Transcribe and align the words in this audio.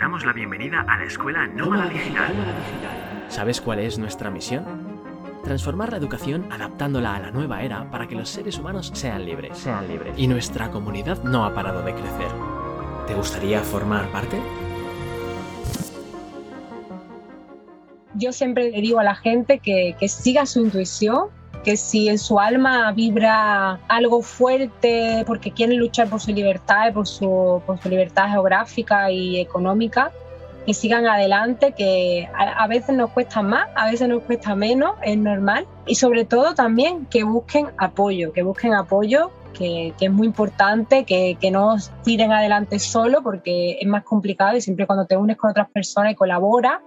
damos 0.00 0.24
la 0.24 0.32
bienvenida 0.32 0.80
a 0.88 0.96
la 0.96 1.04
Escuela 1.04 1.46
Nómada 1.46 1.90
Digital. 1.90 2.32
¿Sabes 3.28 3.60
cuál 3.60 3.80
es 3.80 3.98
nuestra 3.98 4.30
misión? 4.30 4.64
Transformar 5.44 5.90
la 5.90 5.98
educación 5.98 6.50
adaptándola 6.50 7.16
a 7.16 7.20
la 7.20 7.30
nueva 7.30 7.62
era 7.62 7.90
para 7.90 8.08
que 8.08 8.14
los 8.14 8.30
seres 8.30 8.58
humanos 8.58 8.90
sean 8.94 9.26
libres. 9.26 9.58
Sean 9.58 9.86
libres. 9.88 10.14
Y 10.16 10.26
nuestra 10.26 10.70
comunidad 10.70 11.22
no 11.22 11.44
ha 11.44 11.54
parado 11.54 11.82
de 11.82 11.92
crecer. 11.92 12.30
¿Te 13.06 13.14
gustaría 13.14 13.60
formar 13.60 14.10
parte? 14.10 14.40
Yo 18.14 18.32
siempre 18.32 18.70
le 18.70 18.80
digo 18.80 19.00
a 19.00 19.04
la 19.04 19.16
gente 19.16 19.58
que, 19.58 19.96
que 20.00 20.08
siga 20.08 20.46
su 20.46 20.60
intuición, 20.60 21.26
que 21.64 21.76
si 21.76 22.08
en 22.08 22.18
su 22.18 22.38
alma 22.38 22.92
vibra 22.92 23.80
algo 23.88 24.22
fuerte 24.22 25.24
porque 25.26 25.52
quieren 25.52 25.78
luchar 25.78 26.08
por 26.08 26.20
su 26.20 26.32
libertad, 26.32 26.92
por 26.92 27.06
su, 27.06 27.62
por 27.66 27.80
su 27.80 27.88
libertad 27.88 28.30
geográfica 28.30 29.10
y 29.10 29.38
económica, 29.38 30.10
que 30.66 30.74
sigan 30.74 31.06
adelante, 31.06 31.72
que 31.72 32.28
a, 32.34 32.66
veces 32.66 32.96
nos 32.96 33.10
cuesta 33.10 33.42
más, 33.42 33.68
a 33.74 33.90
veces 33.90 34.08
nos 34.08 34.22
cuesta 34.22 34.54
menos, 34.54 34.92
es 35.02 35.16
normal. 35.16 35.66
Y 35.86 35.94
sobre 35.94 36.24
todo 36.24 36.54
también 36.54 37.06
que 37.06 37.24
busquen 37.24 37.68
apoyo, 37.78 38.32
que 38.32 38.42
busquen 38.42 38.74
apoyo, 38.74 39.30
que, 39.54 39.94
que 39.98 40.06
es 40.06 40.12
muy 40.12 40.26
importante, 40.26 41.04
que, 41.04 41.36
que 41.40 41.50
no 41.50 41.76
tiren 42.04 42.32
adelante 42.32 42.78
solo 42.78 43.22
porque 43.22 43.78
es 43.80 43.88
más 43.88 44.04
complicado 44.04 44.56
y 44.56 44.60
siempre 44.60 44.86
cuando 44.86 45.06
te 45.06 45.16
unes 45.16 45.36
con 45.36 45.50
otras 45.50 45.68
personas 45.70 46.12
y 46.12 46.14
colaboras, 46.14 46.80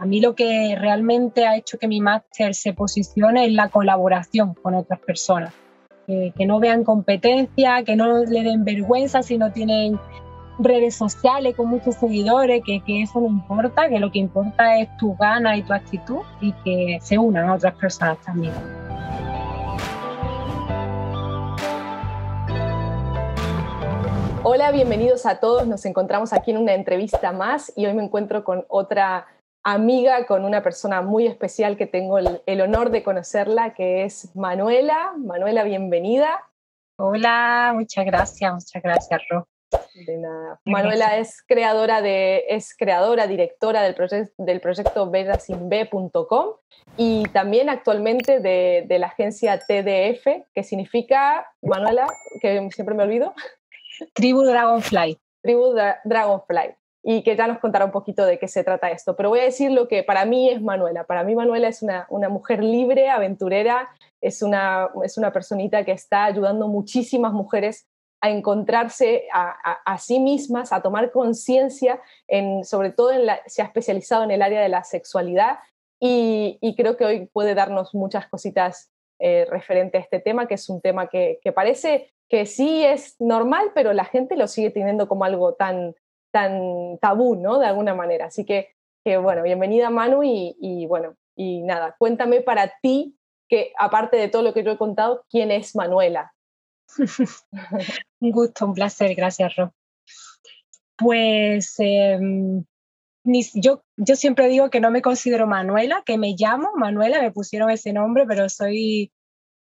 a 0.00 0.06
mí 0.06 0.20
lo 0.20 0.34
que 0.34 0.76
realmente 0.78 1.44
ha 1.46 1.56
hecho 1.56 1.76
que 1.76 1.88
mi 1.88 2.00
máster 2.00 2.54
se 2.54 2.72
posicione 2.72 3.46
es 3.46 3.52
la 3.52 3.68
colaboración 3.68 4.54
con 4.54 4.74
otras 4.74 5.00
personas. 5.00 5.52
Que, 6.06 6.46
no 6.46 6.58
vean 6.58 6.84
competencia, 6.84 7.82
que 7.84 7.94
no 7.94 8.24
le 8.24 8.42
den 8.42 8.64
vergüenza 8.64 9.22
si 9.22 9.36
no 9.36 9.52
tienen 9.52 9.98
redes 10.58 10.94
sociales 10.94 11.54
con 11.54 11.68
muchos 11.68 11.96
seguidores, 11.96 12.62
que, 12.64 12.80
que 12.82 13.02
eso 13.02 13.20
no 13.20 13.26
importa, 13.26 13.90
que 13.90 13.98
lo 13.98 14.10
que 14.10 14.20
importa 14.20 14.78
es 14.78 14.88
tu 14.96 15.14
gana 15.16 15.56
y 15.56 15.62
tu 15.62 15.74
actitud 15.74 16.20
y 16.40 16.52
que 16.64 16.98
se 17.02 17.18
unan 17.18 17.48
a 17.48 17.54
otras 17.54 17.74
personas 17.74 18.18
también. 18.22 18.54
Hola, 24.44 24.70
bienvenidos 24.70 25.26
a 25.26 25.40
todos. 25.40 25.66
Nos 25.66 25.84
encontramos 25.84 26.32
aquí 26.32 26.52
en 26.52 26.56
una 26.56 26.72
entrevista 26.72 27.32
más 27.32 27.70
y 27.76 27.84
hoy 27.84 27.92
me 27.92 28.02
encuentro 28.02 28.44
con 28.44 28.64
otra 28.68 29.26
amiga, 29.62 30.26
con 30.26 30.44
una 30.44 30.62
persona 30.62 31.02
muy 31.02 31.26
especial 31.26 31.76
que 31.76 31.86
tengo 31.86 32.18
el, 32.18 32.42
el, 32.46 32.60
honor 32.60 32.90
de 32.90 33.02
conocerla, 33.02 33.74
que 33.74 34.04
es 34.04 34.34
Manuela. 34.34 35.12
Manuela, 35.16 35.64
bienvenida. 35.64 36.44
Hola, 36.96 37.72
muchas 37.74 38.04
gracias, 38.06 38.52
muchas 38.52 38.82
gracias, 38.82 39.20
Ro. 39.30 39.46
De 40.06 40.16
nada. 40.16 40.60
Manuela 40.64 41.18
es 41.18 41.42
creadora, 41.46 42.00
de, 42.00 42.44
es 42.48 42.74
creadora 42.74 43.26
directora 43.26 43.82
del, 43.82 43.94
proyect, 43.94 44.32
del 44.38 44.60
proyecto 44.60 45.10
verasinb.com 45.10 46.54
y 46.96 47.24
también 47.32 47.68
actualmente 47.68 48.40
de, 48.40 48.84
de, 48.86 48.98
la 48.98 49.08
agencia 49.08 49.58
TDF, 49.58 50.46
que 50.54 50.62
significa, 50.62 51.46
Manuela, 51.60 52.06
que 52.40 52.68
siempre 52.70 52.94
me 52.94 53.02
olvido. 53.02 53.34
Tribu 54.14 54.42
Dragonfly. 54.42 55.18
Tribu 55.42 55.72
Dra 55.72 56.00
Dragonfly 56.04 56.77
y 57.10 57.22
que 57.22 57.36
ya 57.36 57.46
nos 57.46 57.58
contará 57.58 57.86
un 57.86 57.90
poquito 57.90 58.26
de 58.26 58.38
qué 58.38 58.48
se 58.48 58.62
trata 58.62 58.90
esto. 58.90 59.16
Pero 59.16 59.30
voy 59.30 59.40
a 59.40 59.44
decir 59.44 59.70
lo 59.70 59.88
que 59.88 60.02
para 60.02 60.26
mí 60.26 60.50
es 60.50 60.60
Manuela. 60.60 61.04
Para 61.04 61.24
mí 61.24 61.34
Manuela 61.34 61.66
es 61.66 61.82
una, 61.82 62.06
una 62.10 62.28
mujer 62.28 62.62
libre, 62.62 63.08
aventurera, 63.08 63.88
es 64.20 64.42
una, 64.42 64.90
es 65.02 65.16
una 65.16 65.32
personita 65.32 65.86
que 65.86 65.92
está 65.92 66.26
ayudando 66.26 66.68
muchísimas 66.68 67.32
mujeres 67.32 67.88
a 68.20 68.28
encontrarse 68.28 69.26
a, 69.32 69.96
sí 69.96 70.20
mismas, 70.20 70.70
a 70.70 70.82
tomar 70.82 71.10
conciencia, 71.10 71.98
sobre 72.64 72.90
todo 72.90 73.12
en 73.12 73.24
la, 73.24 73.40
se 73.46 73.62
ha 73.62 73.64
especializado 73.64 74.24
en 74.24 74.30
el 74.30 74.42
área 74.42 74.60
de 74.60 74.68
la 74.68 74.84
sexualidad 74.84 75.60
y, 75.98 76.58
creo 76.76 76.98
que 76.98 77.06
hoy 77.06 77.26
puede 77.32 77.54
darnos 77.54 77.94
muchas 77.94 78.28
cositas 78.28 78.90
eh, 79.18 79.46
referente 79.48 79.96
a 79.96 80.02
este 80.02 80.20
tema, 80.20 80.46
que 80.46 80.54
es 80.56 80.68
un 80.68 80.82
tema 80.82 81.06
que 81.06 81.40
parece 81.54 82.12
que 82.28 82.44
sí 82.44 82.84
es 82.84 83.16
normal, 83.18 83.72
pero 83.74 83.94
la 83.94 84.04
gente 84.04 84.36
lo 84.36 84.46
sigue 84.46 84.68
teniendo 84.68 85.08
como 85.08 85.24
algo 85.24 85.54
tan, 85.54 85.94
tan 86.30 86.98
tabú, 87.00 87.36
¿no? 87.36 87.58
De 87.58 87.66
alguna 87.66 87.94
manera. 87.94 88.26
Así 88.26 88.44
que, 88.44 88.68
que 89.04 89.16
bueno, 89.16 89.42
bienvenida 89.42 89.90
Manu 89.90 90.22
y, 90.22 90.86
bueno, 90.86 91.16
y 91.36 91.62
nada, 91.62 91.94
cuéntame 91.98 92.40
para 92.40 92.72
ti, 92.82 93.16
que 93.48 93.72
aparte 93.78 94.16
de 94.16 94.28
todo 94.28 94.42
lo 94.42 94.52
que 94.52 94.62
yo 94.62 94.72
he 94.72 94.78
contado, 94.78 95.24
¿quién 95.30 95.50
es 95.50 95.74
Manuela? 95.74 96.32
un 98.20 98.30
gusto, 98.30 98.66
un 98.66 98.74
placer, 98.74 99.14
gracias 99.14 99.56
Ro. 99.56 99.72
Pues 100.96 101.76
ni, 101.78 103.44
yo, 103.54 103.84
yo 103.96 104.16
siempre 104.16 104.48
digo 104.48 104.70
que 104.70 104.80
no 104.80 104.90
me 104.90 105.02
considero 105.02 105.46
Manuela, 105.46 106.02
que 106.04 106.18
me 106.18 106.34
llamo 106.36 106.72
Manuela, 106.74 107.22
me 107.22 107.30
pusieron 107.30 107.70
ese 107.70 107.92
nombre, 107.92 108.24
pero 108.26 108.48
soy 108.48 109.12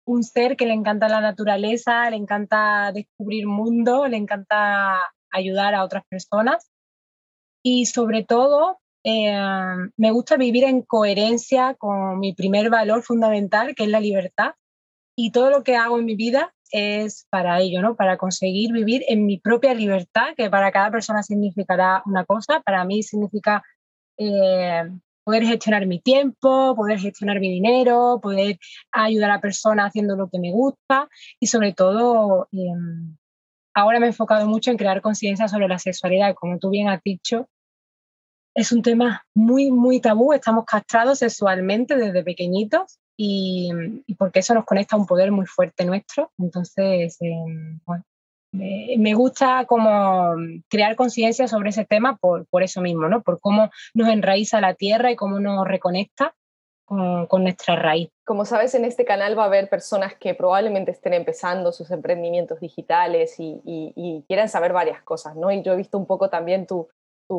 un 0.06 0.24
ser 0.24 0.57
que 0.57 0.66
le 0.66 0.74
encanta 0.74 1.07
la 1.07 1.22
naturaleza, 1.22 2.09
le 2.09 2.18
encanta 2.18 2.91
descubrir 2.94 3.47
mundo, 3.47 4.07
le 4.07 4.18
encanta 4.18 5.00
ayudar 5.34 5.76
a 5.76 5.84
otras 5.84 6.04
personas 6.10 6.72
y 7.64 7.86
sobre 7.88 8.24
todo 8.24 8.80
eh, 9.04 9.36
me 9.98 10.12
gusta 10.12 10.38
vivir 10.38 10.64
en 10.64 10.82
coherencia 10.82 11.76
con 11.76 12.20
mi 12.20 12.34
primer 12.34 12.70
valor 12.70 13.04
fundamental, 13.04 13.76
que 13.76 13.84
es 13.84 13.90
la 13.90 14.00
libertad. 14.00 14.54
Y 15.16 15.32
todo 15.32 15.50
lo 15.50 15.64
que 15.64 15.76
hago 15.76 16.00
en 16.00 16.06
mi 16.06 16.16
vida 16.16 16.54
es 16.72 17.28
para 17.30 17.60
ello, 17.60 17.82
¿no? 17.82 17.96
Para 17.96 18.18
conseguir 18.18 18.72
vivir 18.72 19.04
en 19.08 19.26
mi 19.26 19.40
propia 19.40 19.74
libertad, 19.74 20.34
que 20.36 20.50
para 20.50 20.72
cada 20.72 20.90
persona 20.92 21.22
significará 21.22 22.02
una 22.06 22.26
cosa. 22.26 22.62
Para 22.62 22.84
mí 22.86 23.04
significa 23.04 23.64
eh, 24.18 24.90
poder 25.24 25.44
gestionar 25.46 25.86
mi 25.86 26.00
tiempo, 26.00 26.76
poder 26.76 27.00
gestionar 27.00 27.40
mi 27.40 27.50
dinero, 27.50 28.20
poder 28.22 28.58
ayudar 28.92 29.32
a 29.32 29.42
personas 29.42 29.88
haciendo 29.88 30.16
lo 30.16 30.30
que 30.30 30.40
me 30.40 30.52
gusta 30.52 31.10
y 31.40 31.48
sobre 31.48 31.74
todo 31.74 32.48
eh, 32.52 32.58
ahora 33.74 34.00
me 34.00 34.08
he 34.08 34.10
enfocado 34.10 34.48
mucho 34.48 34.72
en 34.72 34.78
crear 34.78 35.02
conciencia 35.02 35.48
sobre 35.48 35.68
la 35.68 35.80
sexualidad. 35.80 36.36
Como 36.36 36.60
tú 36.60 36.70
bien 36.70 36.90
has 36.90 37.02
dicho, 37.04 37.48
es 38.56 38.72
un 38.72 38.82
tema 38.82 39.26
muy, 39.34 39.72
muy 39.72 40.00
tabú. 40.00 40.34
Estamos 40.34 40.66
castrados 40.66 41.20
sexualmente 41.20 41.96
desde 41.96 42.24
pequeñitos 42.24 43.00
y, 43.18 43.72
porque 44.18 44.40
eso 44.40 44.54
nos 44.54 44.66
conecta 44.66 44.96
a 44.96 45.00
un 45.00 45.06
poder 45.06 45.32
muy 45.32 45.46
fuerte 45.46 45.86
nuestro. 45.86 46.32
Entonces, 46.38 47.18
eh, 47.22 48.98
me, 48.98 49.14
gusta 49.16 49.66
como 49.66 50.36
crear 50.70 50.96
conciencia 50.96 51.48
sobre 51.48 51.70
ese 51.70 51.86
tema 51.86 52.18
por, 52.18 52.46
por 52.48 52.64
eso 52.64 52.82
mismo, 52.82 53.08
¿no? 53.10 53.24
Por 53.24 53.40
cómo 53.40 53.72
nos 53.94 54.10
enraiza 54.10 54.62
la 54.62 54.76
tierra 54.76 55.12
y 55.12 55.16
cómo 55.16 55.40
nos 55.40 55.68
reconecta 55.68 56.36
con, 56.86 57.28
con, 57.28 57.44
nuestra 57.44 57.76
raíz. 57.76 58.10
Como 58.26 58.46
sabes, 58.46 58.76
en 58.76 58.86
este 58.86 59.06
canal 59.06 59.38
va 59.38 59.44
a 59.44 59.48
haber 59.48 59.70
personas 59.70 60.16
que 60.16 60.34
probablemente 60.34 60.92
estén 60.92 61.14
empezando 61.14 61.72
sus 61.72 61.92
emprendimientos 61.92 62.60
digitales 62.60 63.40
y, 63.40 63.62
y, 63.66 64.24
quieran 64.28 64.50
saber 64.50 64.74
varias 64.74 65.02
cosas, 65.04 65.36
¿no? 65.36 65.52
Y 65.52 65.62
yo 65.62 65.74
he 65.74 65.78
visto 65.78 65.98
un 65.98 66.06
poco 66.06 66.30
también 66.30 66.68
tu, 66.68 66.90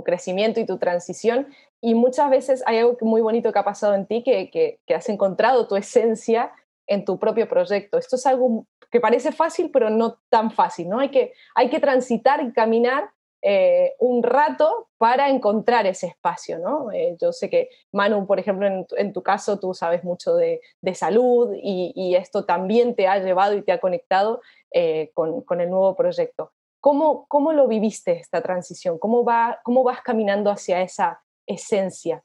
crecimiento 0.05 0.59
y 0.59 0.67
tu 0.67 0.79
transición 0.79 1.47
y 1.81 1.95
muchas 1.95 2.29
veces 2.29 2.65
hay 2.67 2.79
algo 2.79 2.97
muy 3.03 3.21
bonito 3.21 3.53
que 3.53 3.61
ha 3.61 3.65
pasado 3.65 3.95
en 3.95 4.07
ti, 4.07 4.25
que, 4.25 4.51
que, 4.51 4.81
que 4.89 4.95
has 4.97 5.09
encontrado 5.09 5.69
tu 5.69 5.77
esencia 5.77 6.51
en 6.89 7.05
tu 7.05 7.17
propio 7.17 7.49
proyecto. 7.49 7.97
Esto 7.97 8.17
es 8.17 8.27
algo 8.27 8.67
que 8.91 9.01
parece 9.01 9.33
fácil, 9.33 9.71
pero 9.73 9.91
no 9.91 10.19
tan 10.29 10.51
fácil, 10.51 10.89
¿no? 10.89 11.01
Hay 11.01 11.11
que, 11.11 11.33
hay 11.55 11.69
que 11.69 11.81
transitar 11.81 12.43
y 12.43 12.53
caminar 12.53 13.11
eh, 13.47 13.93
un 13.99 14.23
rato 14.23 14.89
para 14.97 15.29
encontrar 15.29 15.87
ese 15.87 16.07
espacio, 16.07 16.59
¿no? 16.59 16.91
Eh, 16.93 17.15
yo 17.21 17.31
sé 17.31 17.51
que 17.51 17.69
Manu, 17.93 18.27
por 18.27 18.41
ejemplo, 18.41 18.67
en, 18.97 19.13
tu 19.13 19.23
caso 19.23 19.59
tú 19.59 19.75
sabes 19.75 20.03
mucho 20.03 20.35
de, 20.35 20.63
salud 20.95 21.55
y, 21.55 22.15
esto 22.15 22.47
también 22.47 22.95
te 22.95 23.07
ha 23.07 23.19
llevado 23.19 23.55
y 23.55 23.61
te 23.61 23.73
ha 23.73 23.81
conectado 23.81 24.41
eh, 24.73 25.11
con, 25.13 25.61
el 25.61 25.69
nuevo 25.69 25.95
proyecto. 25.95 26.53
¿Cómo, 26.81 27.27
¿Cómo 27.29 27.53
lo 27.53 27.69
viviste 27.69 28.13
esta 28.13 28.41
transición? 28.41 28.99
¿Cómo, 28.99 29.27
va, 29.27 29.61
¿Cómo 29.63 29.85
vas 29.85 30.01
caminando 30.01 30.51
hacia 30.51 30.81
esa 30.81 31.23
esencia? 31.47 32.25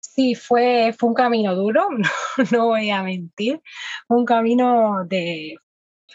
Sí, 0.00 0.34
fue, 0.34 0.94
fue 0.98 1.10
un 1.10 1.14
camino 1.14 1.54
duro, 1.54 1.86
no, 1.90 2.08
no 2.50 2.66
voy 2.68 2.88
a 2.88 3.02
mentir, 3.02 3.60
un 4.08 4.24
camino 4.24 5.04
de 5.04 5.58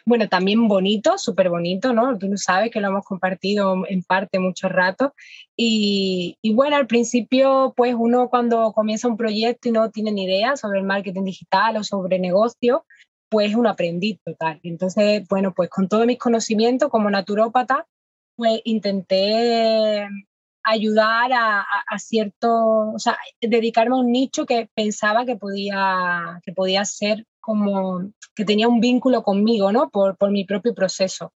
bueno, 0.05 0.27
también 0.29 0.67
bonito, 0.67 1.17
súper 1.17 1.49
bonito, 1.49 1.93
¿no? 1.93 2.17
Tú 2.17 2.27
lo 2.27 2.37
sabes 2.37 2.71
que 2.71 2.81
lo 2.81 2.87
hemos 2.87 3.05
compartido 3.05 3.83
en 3.87 4.03
parte 4.03 4.39
mucho 4.39 4.69
rato. 4.69 5.13
Y, 5.55 6.37
y, 6.41 6.53
bueno, 6.53 6.75
al 6.75 6.87
principio, 6.87 7.73
pues 7.75 7.95
uno 7.97 8.29
cuando 8.29 8.71
comienza 8.73 9.07
un 9.07 9.17
proyecto 9.17 9.69
y 9.69 9.71
no 9.71 9.91
tiene 9.91 10.11
ni 10.11 10.23
idea 10.25 10.55
sobre 10.55 10.79
el 10.79 10.85
marketing 10.85 11.23
digital 11.23 11.77
o 11.77 11.83
sobre 11.83 12.19
negocio, 12.19 12.85
pues 13.29 13.55
un 13.55 13.67
aprendiz 13.67 14.19
total. 14.23 14.59
Entonces, 14.63 15.27
bueno, 15.29 15.53
pues 15.53 15.69
con 15.69 15.87
todos 15.87 16.05
mis 16.05 16.17
conocimientos 16.17 16.89
como 16.89 17.09
naturópata, 17.09 17.87
pues 18.35 18.61
intenté 18.65 20.07
ayudar 20.63 21.31
a, 21.33 21.61
a, 21.61 21.95
o 21.95 22.99
sea, 22.99 23.17
dedicarme 23.41 23.95
a 23.95 23.99
un 23.99 24.11
nicho 24.11 24.45
que 24.45 24.69
pensaba 24.73 25.25
que 25.25 25.35
podía, 25.35 26.39
que 26.43 26.51
podía 26.53 26.85
ser 26.85 27.25
como 27.41 28.11
que 28.35 28.45
tenía 28.45 28.67
un 28.67 28.79
vínculo 28.79 29.23
conmigo, 29.23 29.71
¿no? 29.71 29.89
Por, 29.89 30.17
por 30.17 30.31
mi 30.31 30.45
propio 30.45 30.73
proceso. 30.73 31.33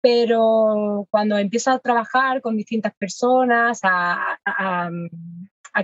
pero 0.00 1.06
cuando 1.10 1.36
empiezo 1.38 1.70
a 1.72 1.80
trabajar 1.80 2.40
con 2.40 2.56
distintas 2.56 2.94
personas, 2.96 3.80
a, 3.82 4.38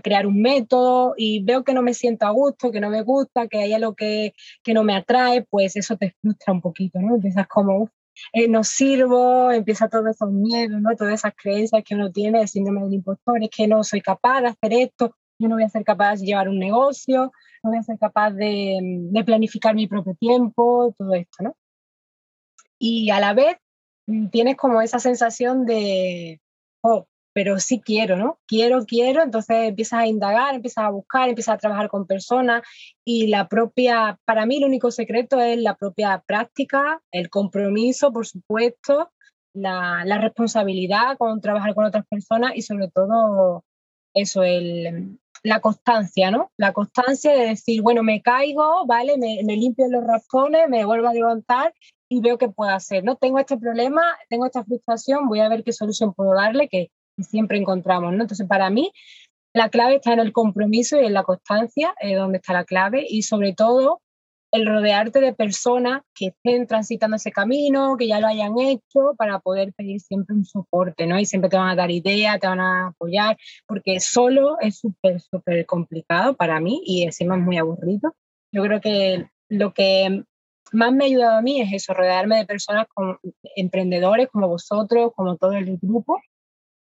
crear 0.03 0.27
un 0.27 0.41
método 0.41 1.15
y 1.17 1.43
veo 1.45 1.65
que 1.65 1.75
no 1.75 1.83
me 1.83 1.95
siento 1.95 2.27
a 2.27 2.31
gusto, 2.31 2.71
que 2.73 2.81
no 2.81 2.89
me 2.91 3.03
gusta, 3.03 3.47
que 3.49 3.59
hay 3.59 3.73
algo 3.75 3.95
que, 3.95 4.33
que 4.63 4.75
no 4.75 4.85
me 4.85 4.95
atrae, 4.97 5.45
pues 5.51 5.77
eso 5.77 5.97
te 5.97 6.15
frustra 6.21 6.53
un 6.53 6.61
poquito, 6.63 6.99
¿no? 7.01 7.17
Empiezas 7.17 7.47
como, 7.49 7.91
eh, 8.33 8.49
no 8.49 8.65
sirvo, 8.65 9.53
empieza 9.53 9.89
todo 9.89 10.09
esos 10.09 10.31
miedos, 10.31 10.81
¿no? 10.81 10.97
Todas 10.97 11.15
esas 11.15 11.35
creencias 11.37 11.83
que 11.85 11.95
uno 11.95 12.11
tiene, 12.11 12.41
el 12.43 12.49
síndrome 12.49 12.83
del 12.85 12.95
impostor, 12.95 13.43
es 13.43 13.51
que 13.51 13.67
no 13.67 13.85
soy 13.85 14.01
capaz 14.01 14.43
de 14.43 14.49
hacer 14.49 14.73
esto, 14.73 15.15
yo 15.39 15.49
no 15.49 15.57
voy 15.57 15.65
a 15.65 15.69
ser 15.69 15.85
capaz 15.85 16.21
de 16.21 16.27
llevar 16.27 16.49
un 16.49 16.59
negocio, 16.59 17.33
no 17.63 17.71
voy 17.71 17.79
a 17.79 17.83
ser 17.83 17.99
capaz 17.99 18.31
de, 18.33 19.23
planificar 19.25 19.75
mi 19.75 19.87
propio 19.87 20.15
tiempo, 20.15 20.95
todo 20.97 21.15
esto, 21.15 21.45
¿no? 21.45 21.57
Y 22.79 23.11
a 23.11 23.21
la 23.21 23.35
vez 23.35 23.57
Mm, 24.07 24.29
tienes 24.29 24.57
como 24.57 24.83
esa 24.83 24.99
sensación 24.99 25.65
de, 25.67 26.41
oh, 26.83 27.07
pero 27.33 27.59
sí 27.61 27.81
quiero, 27.81 28.17
¿no? 28.17 28.39
Quiero, 28.47 28.85
quiero, 28.85 29.23
entonces 29.23 29.69
empiezas 29.69 30.01
a 30.01 30.07
indagar, 30.07 30.55
empiezas 30.55 30.85
a 30.85 30.91
buscar, 30.91 31.29
empiezas 31.29 31.55
a 31.55 31.59
trabajar 31.59 31.89
con 31.89 32.07
personas 32.07 32.63
y 33.05 33.29
la 33.29 33.49
propia, 33.49 34.19
para 34.25 34.47
mí 34.47 34.57
el 34.57 34.65
único 34.65 34.91
secreto 34.91 35.41
es 35.41 35.59
la 35.59 35.77
propia 35.77 36.23
práctica, 36.27 37.01
el 37.13 37.31
compromiso, 37.31 38.13
por 38.13 38.27
supuesto, 38.27 39.13
la, 39.55 40.05
la 40.05 40.19
responsabilidad 40.19 41.17
con 41.19 41.41
trabajar 41.41 41.75
con 41.75 41.85
otras 41.85 42.07
personas 42.07 42.53
y 42.57 42.63
sobre 42.63 42.89
todo 42.89 43.65
eso, 44.15 44.43
el, 44.43 45.19
la 45.43 45.61
constancia, 45.61 46.31
¿no? 46.31 46.51
La 46.57 46.73
constancia 46.73 47.33
de 47.33 47.49
decir, 47.49 47.83
bueno, 47.83 48.03
me 48.03 48.23
caigo, 48.23 48.87
¿vale? 48.87 49.19
Me, 49.19 49.41
me 49.45 49.57
limpio 49.57 49.87
los 49.91 50.05
raspones, 50.05 50.69
me 50.69 50.85
vuelvo 50.85 51.09
a 51.09 51.15
levantar 51.15 51.75
y 52.09 52.21
veo 52.21 52.39
qué 52.39 52.49
puedo 52.49 52.71
hacer, 52.71 53.05
¿no? 53.05 53.17
Tengo 53.17 53.39
este 53.39 53.57
problema, 53.57 54.03
tengo 54.29 54.47
esta 54.47 54.65
frustración, 54.65 55.29
voy 55.29 55.41
a 55.41 55.49
ver 55.49 55.65
qué 55.65 55.73
solución 55.73 56.15
puedo 56.15 56.35
darle, 56.35 56.69
que 56.69 56.91
siempre 57.19 57.59
encontramos, 57.59 58.13
¿no? 58.13 58.23
Entonces, 58.23 58.47
para 58.47 58.71
mí, 58.71 58.93
la 59.55 59.69
clave 59.69 59.97
está 59.97 60.13
en 60.13 60.21
el 60.21 60.33
compromiso 60.33 61.01
y 61.01 61.07
en 61.07 61.15
la 61.15 61.25
constancia, 61.25 61.95
es 62.01 62.17
donde 62.17 62.39
está 62.39 62.53
la 62.53 62.65
clave, 62.65 63.05
y 63.09 63.23
sobre 63.23 63.53
todo 63.53 64.01
el 64.53 64.67
rodearte 64.67 65.21
de 65.21 65.33
personas 65.33 66.03
que 66.15 66.27
estén 66.27 66.67
transitando 66.67 67.17
ese 67.17 67.33
camino, 67.33 67.97
que 67.97 68.07
ya 68.07 68.21
lo 68.21 68.27
hayan 68.27 68.59
hecho, 68.59 69.15
para 69.17 69.41
poder 69.41 69.73
pedir 69.73 70.01
siempre 70.01 70.37
un 70.37 70.45
soporte, 70.45 71.07
¿no? 71.07 71.19
Y 71.19 71.25
siempre 71.25 71.51
te 71.51 71.57
van 71.57 71.71
a 71.71 71.75
dar 71.75 71.91
ideas, 71.91 72.39
te 72.39 72.47
van 72.47 72.61
a 72.61 72.89
apoyar, 72.89 73.37
porque 73.67 73.99
solo 73.99 74.59
es 74.61 74.79
súper, 74.79 75.21
súper 75.21 75.65
complicado 75.65 76.37
para 76.37 76.61
mí 76.61 76.83
y 76.85 77.03
encima 77.03 77.37
es 77.37 77.43
muy 77.43 77.57
aburrido. 77.57 78.15
Yo 78.53 78.63
creo 78.63 78.81
que 78.83 79.27
lo 79.49 79.73
que 79.73 80.23
más 80.73 80.93
me 80.93 81.05
ha 81.05 81.07
ayudado 81.07 81.39
a 81.39 81.43
mí 81.43 81.61
es 81.61 81.73
eso, 81.73 81.95
rodearme 81.95 82.37
de 82.37 82.47
personas 82.47 82.87
con, 82.93 83.19
emprendedores 83.57 84.29
como 84.29 84.49
vosotros, 84.49 85.13
como 85.17 85.37
todo 85.39 85.53
el 85.53 85.79
grupo, 85.79 86.21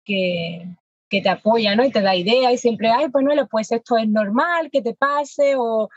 que, 0.04 0.68
que 1.14 1.22
te 1.22 1.30
apoyan 1.30 1.78
¿no? 1.78 1.86
y 1.86 1.92
te 1.92 2.02
da 2.02 2.16
ideas 2.16 2.52
y 2.54 2.58
siempre, 2.58 2.90
ay, 2.90 3.08
pues 3.10 3.24
no, 3.24 3.48
pues 3.48 3.72
esto 3.72 3.98
es 3.98 4.10
normal 4.10 4.72
que 4.72 4.82
te 4.82 4.96
pase 4.96 5.54
o, 5.56 5.88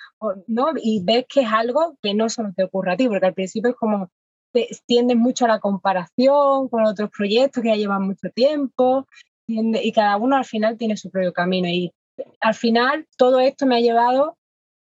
no, 0.47 0.69
y 0.77 1.03
ves 1.03 1.25
que 1.27 1.41
es 1.41 1.49
algo 1.51 1.97
que 2.03 2.13
no 2.13 2.29
solo 2.29 2.53
te 2.55 2.65
ocurre 2.65 2.93
a 2.93 2.97
ti, 2.99 3.09
porque 3.09 3.25
al 3.25 3.33
principio 3.33 3.71
es 3.71 3.77
como 3.77 4.11
te 4.53 4.69
tiendes 4.85 5.17
mucho 5.17 5.47
a 5.47 5.49
la 5.49 5.59
comparación 5.59 6.69
con 6.69 6.85
otros 6.85 7.09
proyectos 7.17 7.63
que 7.63 7.71
ya 7.71 7.77
llevan 7.77 8.03
mucho 8.03 8.29
tiempo 8.35 9.07
y 9.47 9.93
cada 9.93 10.19
uno 10.19 10.37
al 10.37 10.45
final 10.45 10.77
tiene 10.77 10.99
su 10.99 11.11
propio 11.11 11.33
camino 11.33 11.67
y 11.69 11.95
al 12.41 12.55
final 12.55 13.07
todo 13.17 13.41
esto 13.41 13.65
me 13.65 13.77
ha 13.77 13.81
llevado 13.81 14.37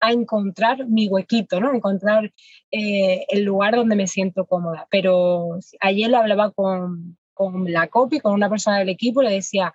a 0.01 0.12
encontrar 0.12 0.88
mi 0.88 1.07
huequito, 1.07 1.62
¿no? 1.62 1.73
Encontrar 1.73 2.33
eh, 2.71 3.25
el 3.30 3.44
lugar 3.44 3.77
donde 3.77 3.95
me 3.95 4.07
siento 4.07 4.45
cómoda. 4.45 4.88
Pero 4.91 5.57
ayer 5.80 6.09
lo 6.09 6.18
hablaba 6.18 6.51
con, 6.51 7.18
con 7.33 7.71
la 7.71 7.88
copy, 7.88 8.19
con 8.19 8.33
una 8.33 8.50
persona 8.50 8.80
del 8.80 8.89
equipo, 8.89 9.21
le 9.21 9.31
decía, 9.31 9.73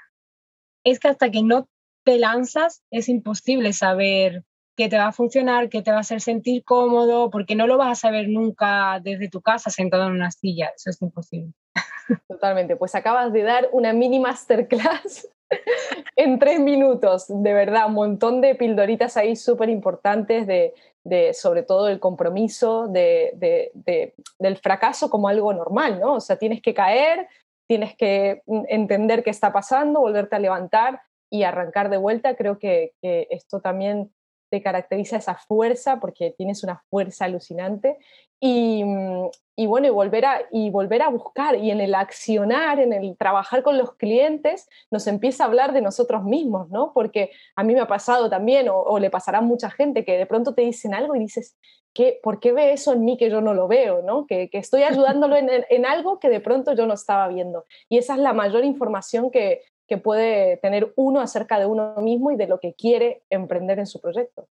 es 0.85 1.01
que 1.01 1.09
hasta 1.09 1.31
que 1.31 1.43
no 1.43 1.69
te 2.05 2.19
lanzas 2.19 2.83
es 2.91 3.09
imposible 3.09 3.73
saber 3.73 4.45
qué 4.77 4.89
te 4.89 4.97
va 4.97 5.09
a 5.09 5.13
funcionar, 5.13 5.69
qué 5.69 5.83
te 5.83 5.91
va 5.91 5.99
a 5.99 6.01
hacer 6.01 6.21
sentir 6.21 6.65
cómodo, 6.65 7.31
porque 7.31 7.55
no 7.55 7.67
lo 7.67 7.77
vas 7.77 7.91
a 7.91 8.09
saber 8.09 8.29
nunca 8.29 9.01
desde 9.03 9.29
tu 9.29 9.41
casa 9.41 9.71
sentado 9.71 10.07
en 10.07 10.13
una 10.13 10.31
silla, 10.31 10.73
eso 10.75 10.91
es 10.91 11.01
imposible. 11.03 11.53
Totalmente, 12.29 12.77
pues 12.77 12.95
acabas 12.95 13.33
de 13.33 13.43
dar 13.43 13.69
una 13.73 13.93
mini 13.93 14.19
masterclass 14.19 15.29
en 16.17 16.39
tres 16.39 16.61
minutos, 16.61 17.27
de 17.29 17.53
verdad, 17.53 17.87
un 17.87 17.95
montón 17.95 18.41
de 18.41 18.55
pildoritas 18.55 19.17
ahí 19.17 19.37
súper 19.37 19.69
importantes 19.69 20.47
de, 20.47 21.35
sobre 21.35 21.63
todo 21.63 21.89
el 21.89 22.01
compromiso, 22.01 22.89
de, 22.89 23.33
de, 23.35 24.15
del 24.39 24.57
fracaso 24.57 25.11
como 25.11 25.29
algo 25.29 25.53
normal, 25.53 26.01
¿no? 26.01 26.15
O 26.15 26.21
sea, 26.21 26.37
tienes 26.37 26.63
que 26.63 26.75
caer, 26.75 27.29
tienes 27.67 27.97
que 27.97 28.43
entender 28.69 29.23
qué 29.23 29.31
está 29.31 29.53
pasando, 29.53 30.01
volverte 30.01 30.37
a 30.37 30.41
levantar 30.41 31.01
y 31.31 31.45
arrancar 31.45 31.89
de 31.91 31.97
vuelta. 31.97 32.37
Creo 32.37 32.59
que, 32.59 32.93
que 33.01 33.27
esto 33.31 33.61
también 33.61 34.13
te 34.53 34.63
caracteriza 34.63 35.17
esa 35.17 35.35
fuerza, 35.35 35.99
porque 35.99 36.35
tienes 36.37 36.63
una 36.63 36.85
fuerza 36.91 37.25
alucinante, 37.25 37.97
y, 38.39 38.85
mm, 38.85 39.31
y, 39.57 39.67
bueno, 39.67 39.87
y 39.87 39.91
volver, 39.91 40.27
a, 40.27 40.43
y 40.51 40.69
volver 40.69 41.01
a 41.01 41.09
buscar, 41.09 41.57
y 41.57 41.71
en 41.71 41.81
el 41.81 41.95
accionar, 41.95 42.79
en 42.81 42.93
el 42.93 43.17
trabajar 43.17 43.63
con 43.63 43.79
los 43.79 43.95
clientes, 43.95 44.69
nos 44.91 45.07
empieza 45.07 45.45
a 45.45 45.47
hablar 45.47 45.73
de 45.73 45.81
nosotros 45.81 46.25
mismos, 46.25 46.69
¿no? 46.69 46.93
Porque 46.93 47.31
a 47.57 47.65
mí 47.65 47.73
me 47.73 47.81
ha 47.81 47.87
pasado 47.87 48.29
también, 48.29 48.69
o, 48.71 48.99
le 48.99 49.09
pasará 49.09 49.39
a 49.39 49.41
mucha 49.41 49.71
gente, 49.71 50.05
que 50.05 50.19
de 50.19 50.27
pronto 50.27 50.53
te 50.55 50.61
dicen 50.61 50.93
algo 50.93 51.17
y 51.17 51.21
dices, 51.21 51.57
¿qué, 51.95 52.21
¿por 52.23 52.41
qué 52.41 52.53
ve 52.53 52.75
eso 52.75 52.93
en 52.93 53.07
mí 53.07 53.17
que 53.17 53.31
yo 53.31 53.41
no 53.41 53.55
lo 53.55 53.69
veo, 53.69 54.03
¿no? 54.03 54.27
Que, 54.27 54.51
que 54.51 54.59
estoy 54.59 54.83
ayudándolo 54.83 55.35
en, 55.37 55.49
en 55.49 55.87
algo 55.87 56.19
que 56.19 56.29
de 56.29 56.41
pronto 56.41 56.75
yo 56.75 56.85
no 56.85 56.93
estaba 56.93 57.27
viendo. 57.29 57.65
Y 57.89 57.97
esa 57.97 58.15
es 58.15 58.21
la 58.21 58.35
mayor 58.35 58.67
información 58.67 59.31
que, 59.31 59.63
que 59.93 59.99
puede 59.99 60.57
tener 60.57 60.91
uno 60.97 61.21
acerca 61.21 61.59
de 61.59 61.67
uno 61.67 61.95
mismo 61.97 62.31
y 62.31 62.37
de 62.37 62.47
lo 62.47 62.59
que 62.59 62.73
quiere 62.73 63.25
emprender 63.29 63.79
en 63.79 63.87
su 63.87 64.01
proyecto. 64.01 64.49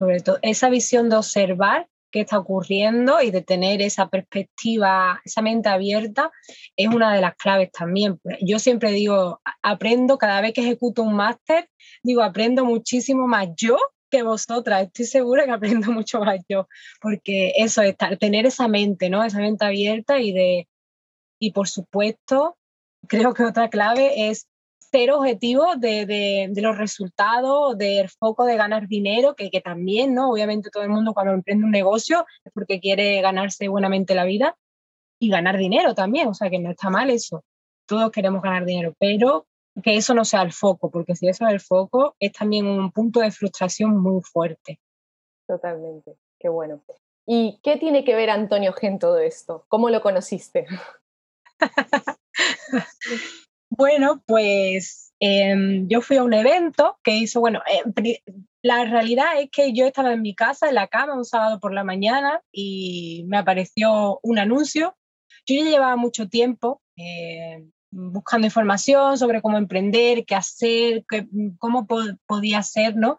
Sobre 0.00 0.18
todo, 0.18 0.38
esa 0.42 0.68
visión 0.70 1.08
de 1.08 1.14
observar 1.14 1.86
qué 2.10 2.22
está 2.22 2.36
ocurriendo 2.36 3.22
y 3.22 3.30
de 3.30 3.42
tener 3.42 3.80
esa 3.80 4.08
perspectiva, 4.08 5.20
esa 5.24 5.40
mente 5.40 5.68
abierta, 5.68 6.32
es 6.74 6.88
una 6.88 7.14
de 7.14 7.20
las 7.20 7.36
claves 7.36 7.70
también. 7.70 8.18
Yo 8.40 8.58
siempre 8.58 8.90
digo, 8.90 9.40
aprendo 9.62 10.18
cada 10.18 10.40
vez 10.40 10.52
que 10.52 10.62
ejecuto 10.62 11.04
un 11.04 11.14
máster, 11.14 11.70
digo, 12.02 12.24
aprendo 12.24 12.64
muchísimo 12.64 13.28
más 13.28 13.46
yo 13.54 13.78
que 14.10 14.24
vosotras. 14.24 14.82
Estoy 14.82 15.04
segura 15.04 15.44
que 15.44 15.52
aprendo 15.52 15.92
mucho 15.92 16.18
más 16.18 16.40
yo, 16.48 16.66
porque 17.00 17.52
eso 17.56 17.82
es 17.82 17.94
tener 18.18 18.46
esa 18.46 18.66
mente, 18.66 19.10
¿no? 19.10 19.22
Esa 19.22 19.38
mente 19.38 19.64
abierta 19.64 20.20
y 20.20 20.32
de, 20.32 20.68
y 21.38 21.52
por 21.52 21.68
supuesto, 21.68 22.58
creo 23.06 23.32
que 23.32 23.44
otra 23.44 23.70
clave 23.70 24.28
es 24.28 24.48
ser 24.90 25.10
objetivo 25.12 25.76
de, 25.76 26.06
de, 26.06 26.62
los 26.62 26.76
resultados, 26.76 27.76
del 27.76 28.08
foco 28.08 28.44
de 28.44 28.56
ganar 28.56 28.88
dinero, 28.88 29.34
que, 29.34 29.50
que, 29.50 29.60
también, 29.60 30.14
¿no? 30.14 30.30
Obviamente 30.30 30.70
todo 30.70 30.82
el 30.82 30.90
mundo 30.90 31.12
cuando 31.14 31.32
emprende 31.32 31.64
un 31.64 31.70
negocio 31.70 32.24
es 32.44 32.52
porque 32.52 32.80
quiere 32.80 33.20
ganarse 33.20 33.68
buenamente 33.68 34.14
la 34.14 34.24
vida 34.24 34.56
y 35.18 35.30
ganar 35.30 35.56
dinero 35.56 35.94
también, 35.94 36.28
o 36.28 36.34
sea 36.34 36.50
que 36.50 36.58
no 36.58 36.70
está 36.70 36.90
mal 36.90 37.10
eso. 37.10 37.44
Todos 37.86 38.10
queremos 38.10 38.42
ganar 38.42 38.64
dinero, 38.64 38.94
pero 38.98 39.46
que 39.82 39.96
eso 39.96 40.14
no 40.14 40.24
sea 40.24 40.42
el 40.42 40.52
foco, 40.52 40.90
porque 40.90 41.14
si 41.14 41.28
eso 41.28 41.46
es 41.46 41.52
el 41.52 41.60
foco, 41.60 42.16
es 42.18 42.32
también 42.32 42.66
un 42.66 42.90
punto 42.90 43.20
de 43.20 43.30
frustración 43.30 43.96
muy 44.00 44.22
fuerte. 44.22 44.80
Totalmente, 45.46 46.16
qué 46.38 46.48
bueno. 46.48 46.82
¿Y 47.26 47.60
qué 47.62 47.76
tiene 47.76 48.04
que 48.04 48.14
ver 48.14 48.30
Antonio 48.30 48.72
Gen 48.72 48.98
todo 48.98 49.18
esto? 49.18 49.64
¿Cómo 49.68 49.90
lo 49.90 50.00
conociste? 50.00 50.66
bueno, 53.70 54.22
pues 54.26 55.12
em, 55.20 55.88
yo 55.88 56.00
fui 56.00 56.16
a 56.16 56.22
un 56.22 56.34
evento 56.34 56.98
que 57.02 57.16
hizo, 57.16 57.40
bueno, 57.40 57.62
eh, 57.66 58.22
la 58.62 58.84
realidad 58.84 59.40
es 59.40 59.50
que 59.50 59.72
yo 59.72 59.86
estaba 59.86 60.12
en 60.12 60.22
mi 60.22 60.34
casa, 60.34 60.68
en 60.68 60.74
la 60.74 60.88
cama, 60.88 61.16
un 61.16 61.24
sábado 61.24 61.60
por 61.60 61.72
la 61.72 61.84
mañana 61.84 62.42
y 62.52 63.24
me 63.28 63.38
apareció 63.38 64.18
un 64.22 64.38
anuncio. 64.38 64.96
Yo 65.46 65.56
ya 65.56 65.70
llevaba 65.70 65.96
mucho 65.96 66.28
tiempo 66.28 66.82
eh, 66.96 67.64
buscando 67.90 68.46
información 68.46 69.18
sobre 69.18 69.40
cómo 69.42 69.58
emprender, 69.58 70.24
qué 70.24 70.34
hacer, 70.34 71.04
qué, 71.08 71.28
cómo 71.58 71.86
podía 72.26 72.62
ser, 72.62 72.96
¿no? 72.96 73.18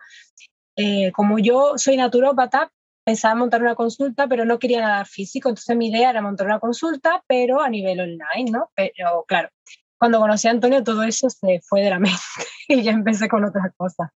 Eh, 0.75 1.11
como 1.11 1.39
yo 1.39 1.73
soy 1.77 1.97
naturópata, 1.97 2.71
pensaba 3.03 3.35
montar 3.35 3.61
una 3.61 3.75
consulta, 3.75 4.27
pero 4.27 4.45
no 4.45 4.59
quería 4.59 4.81
nada 4.81 5.05
físico, 5.05 5.49
entonces 5.49 5.75
mi 5.77 5.87
idea 5.87 6.09
era 6.09 6.21
montar 6.21 6.45
una 6.45 6.59
consulta, 6.59 7.23
pero 7.25 7.61
a 7.61 7.69
nivel 7.69 7.99
online, 8.01 8.51
¿no? 8.51 8.69
Pero 8.75 9.23
claro, 9.27 9.49
cuando 9.97 10.19
conocí 10.19 10.47
a 10.47 10.51
Antonio 10.51 10.83
todo 10.83 11.03
eso 11.03 11.29
se 11.29 11.59
fue 11.67 11.81
de 11.81 11.89
la 11.89 11.99
mente 11.99 12.19
y 12.67 12.83
ya 12.83 12.91
empecé 12.91 13.27
con 13.27 13.45
otras 13.45 13.73
cosas. 13.75 14.09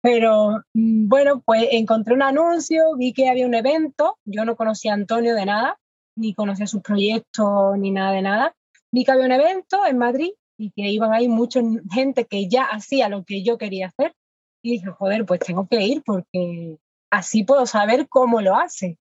Pero 0.00 0.62
mm, 0.74 1.08
bueno, 1.08 1.42
pues 1.44 1.68
encontré 1.70 2.14
un 2.14 2.22
anuncio, 2.22 2.94
vi 2.96 3.12
que 3.12 3.28
había 3.28 3.46
un 3.46 3.54
evento, 3.54 4.18
yo 4.24 4.44
no 4.44 4.56
conocía 4.56 4.92
a 4.92 4.94
Antonio 4.94 5.34
de 5.34 5.46
nada, 5.46 5.78
ni 6.16 6.34
conocía 6.34 6.66
sus 6.66 6.82
proyectos, 6.82 7.78
ni 7.78 7.90
nada 7.90 8.12
de 8.12 8.22
nada. 8.22 8.54
Vi 8.92 9.04
que 9.04 9.12
había 9.12 9.24
un 9.26 9.32
evento 9.32 9.86
en 9.86 9.98
Madrid 9.98 10.30
y 10.58 10.70
que 10.72 10.88
iban 10.90 11.12
ahí 11.12 11.28
mucha 11.28 11.60
gente 11.92 12.26
que 12.26 12.48
ya 12.48 12.64
hacía 12.64 13.08
lo 13.08 13.24
que 13.24 13.42
yo 13.42 13.58
quería 13.58 13.88
hacer. 13.88 14.14
Y 14.62 14.72
dije, 14.72 14.90
joder, 14.90 15.26
pues 15.26 15.40
tengo 15.40 15.66
que 15.68 15.82
ir 15.82 16.02
porque 16.04 16.78
así 17.10 17.44
puedo 17.44 17.66
saber 17.66 18.08
cómo 18.08 18.40
lo 18.40 18.56
hace. 18.56 18.98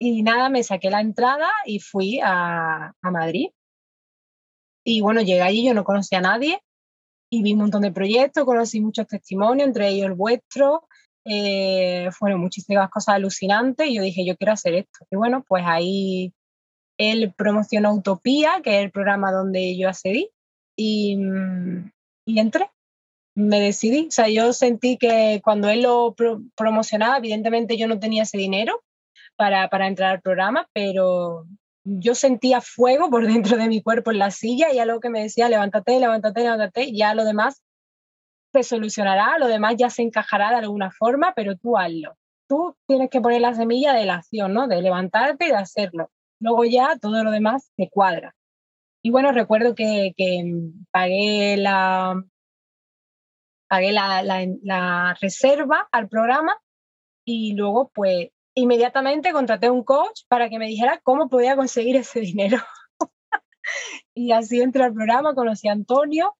Y 0.00 0.22
nada, 0.22 0.48
me 0.48 0.62
saqué 0.62 0.90
la 0.90 1.00
entrada 1.00 1.48
y 1.66 1.80
fui 1.80 2.20
a, 2.22 2.94
a 3.02 3.10
Madrid. 3.10 3.48
Y 4.90 5.02
bueno, 5.02 5.20
llegué 5.20 5.42
allí, 5.42 5.66
yo 5.66 5.74
no 5.74 5.84
conocía 5.84 6.16
a 6.16 6.22
nadie 6.22 6.62
y 7.30 7.42
vi 7.42 7.52
un 7.52 7.58
montón 7.58 7.82
de 7.82 7.92
proyectos, 7.92 8.46
conocí 8.46 8.80
muchos 8.80 9.06
testimonios, 9.06 9.68
entre 9.68 9.88
ellos 9.88 10.06
el 10.06 10.14
vuestro. 10.14 10.88
Eh, 11.26 12.08
fueron 12.12 12.40
muchísimas 12.40 12.88
cosas 12.88 13.16
alucinantes 13.16 13.86
y 13.86 13.96
yo 13.96 14.02
dije, 14.02 14.24
yo 14.24 14.34
quiero 14.38 14.54
hacer 14.54 14.72
esto. 14.72 15.00
Y 15.10 15.16
bueno, 15.16 15.44
pues 15.46 15.62
ahí 15.66 16.32
él 16.96 17.34
promocionó 17.36 17.92
Utopía, 17.92 18.62
que 18.64 18.78
es 18.78 18.84
el 18.86 18.90
programa 18.90 19.30
donde 19.30 19.76
yo 19.76 19.90
accedí, 19.90 20.30
y, 20.74 21.18
y 22.24 22.38
entré. 22.38 22.70
Me 23.34 23.60
decidí. 23.60 24.06
O 24.06 24.10
sea, 24.10 24.30
yo 24.30 24.54
sentí 24.54 24.96
que 24.96 25.42
cuando 25.44 25.68
él 25.68 25.82
lo 25.82 26.16
promocionaba, 26.56 27.18
evidentemente 27.18 27.76
yo 27.76 27.88
no 27.88 27.98
tenía 27.98 28.22
ese 28.22 28.38
dinero 28.38 28.82
para, 29.36 29.68
para 29.68 29.86
entrar 29.86 30.12
al 30.12 30.22
programa, 30.22 30.66
pero 30.72 31.46
yo 31.88 32.14
sentía 32.14 32.60
fuego 32.60 33.10
por 33.10 33.26
dentro 33.26 33.56
de 33.56 33.68
mi 33.68 33.82
cuerpo 33.82 34.10
en 34.10 34.18
la 34.18 34.30
silla 34.30 34.72
y 34.72 34.78
algo 34.78 35.00
que 35.00 35.10
me 35.10 35.22
decía, 35.22 35.48
levántate, 35.48 35.98
levántate, 35.98 36.42
levántate, 36.42 36.92
ya 36.92 37.14
lo 37.14 37.24
demás 37.24 37.62
se 38.52 38.62
solucionará, 38.62 39.38
lo 39.38 39.46
demás 39.46 39.74
ya 39.76 39.90
se 39.90 40.02
encajará 40.02 40.50
de 40.50 40.56
alguna 40.56 40.90
forma, 40.90 41.32
pero 41.34 41.56
tú 41.56 41.76
hazlo. 41.76 42.16
Tú 42.48 42.76
tienes 42.86 43.10
que 43.10 43.20
poner 43.20 43.40
la 43.42 43.54
semilla 43.54 43.92
de 43.92 44.06
la 44.06 44.16
acción, 44.16 44.54
¿no? 44.54 44.68
De 44.68 44.80
levantarte 44.80 45.46
y 45.46 45.48
de 45.48 45.56
hacerlo. 45.56 46.10
Luego 46.40 46.64
ya 46.64 46.96
todo 46.98 47.22
lo 47.22 47.30
demás 47.30 47.70
se 47.76 47.90
cuadra. 47.90 48.34
Y 49.02 49.10
bueno, 49.10 49.32
recuerdo 49.32 49.74
que, 49.74 50.12
pagué 50.90 51.56
la 51.56 52.22
pagué 53.68 53.92
la, 53.92 54.22
la 54.22 55.14
reserva 55.20 55.88
al 55.92 56.08
programa 56.08 56.56
y 57.26 57.54
luego 57.54 57.90
pues 57.94 58.30
inmediatamente 58.58 59.32
contraté 59.32 59.70
un 59.70 59.84
coach 59.84 60.22
para 60.28 60.48
que 60.48 60.58
me 60.58 60.66
dijera 60.66 61.00
cómo 61.02 61.28
podía 61.28 61.56
conseguir 61.56 61.96
ese 61.96 62.20
dinero. 62.20 62.58
y 64.14 64.32
así 64.32 64.60
entré 64.60 64.84
al 64.84 64.94
programa, 64.94 65.34
conocí 65.34 65.68
a 65.68 65.72
Antonio 65.72 66.34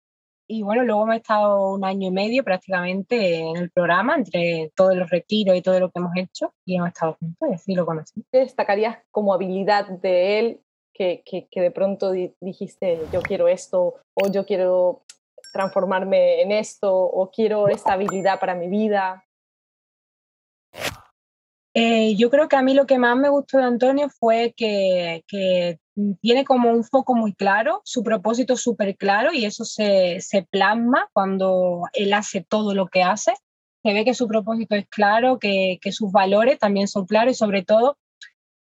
y 0.50 0.62
bueno, 0.62 0.82
luego 0.82 1.04
me 1.04 1.14
he 1.14 1.18
estado 1.18 1.72
un 1.72 1.84
año 1.84 2.08
y 2.08 2.10
medio 2.10 2.42
prácticamente 2.42 3.40
en 3.40 3.56
el 3.56 3.70
programa, 3.70 4.16
entre 4.16 4.72
todos 4.74 4.96
los 4.96 5.10
retiros 5.10 5.54
y 5.54 5.60
todo 5.60 5.78
lo 5.78 5.90
que 5.90 5.98
hemos 5.98 6.12
hecho 6.16 6.54
y 6.64 6.76
hemos 6.76 6.88
estado 6.88 7.16
juntos 7.20 7.48
y 7.50 7.54
así 7.54 7.74
lo 7.74 7.84
conocí. 7.84 8.24
¿Qué 8.32 8.38
destacarías 8.38 8.98
como 9.10 9.34
habilidad 9.34 9.86
de 9.86 10.38
él 10.38 10.60
que, 10.94 11.22
que, 11.24 11.48
que 11.50 11.60
de 11.60 11.70
pronto 11.70 12.12
dijiste 12.40 12.98
yo 13.12 13.20
quiero 13.20 13.46
esto 13.46 13.96
o 14.14 14.32
yo 14.32 14.46
quiero 14.46 15.02
transformarme 15.52 16.40
en 16.40 16.52
esto 16.52 16.94
o 16.94 17.30
quiero 17.30 17.68
esta 17.68 17.92
habilidad 17.92 18.40
para 18.40 18.54
mi 18.54 18.68
vida? 18.68 19.27
Eh, 21.80 22.16
yo 22.16 22.28
creo 22.28 22.48
que 22.48 22.56
a 22.56 22.62
mí 22.62 22.74
lo 22.74 22.86
que 22.86 22.98
más 22.98 23.16
me 23.16 23.28
gustó 23.28 23.58
de 23.58 23.62
Antonio 23.62 24.08
fue 24.10 24.52
que, 24.56 25.22
tiene 26.20 26.44
como 26.44 26.72
un 26.72 26.82
foco 26.82 27.14
muy 27.14 27.34
claro, 27.34 27.82
su 27.84 28.02
propósito 28.02 28.56
súper 28.56 28.96
claro 28.96 29.32
y 29.32 29.44
eso 29.44 29.64
se, 29.64 30.20
plasma 30.50 31.08
cuando 31.12 31.82
él 31.92 32.14
hace 32.14 32.42
todo 32.42 32.74
lo 32.74 32.88
que 32.88 33.04
hace. 33.04 33.32
Se 33.84 33.92
ve 33.92 34.04
que 34.04 34.14
su 34.14 34.26
propósito 34.26 34.74
es 34.74 34.88
claro, 34.88 35.38
que, 35.38 35.78
sus 35.92 36.10
valores 36.10 36.58
también 36.58 36.88
son 36.88 37.06
claros 37.06 37.34
y 37.34 37.36
sobre 37.36 37.62
todo 37.62 37.96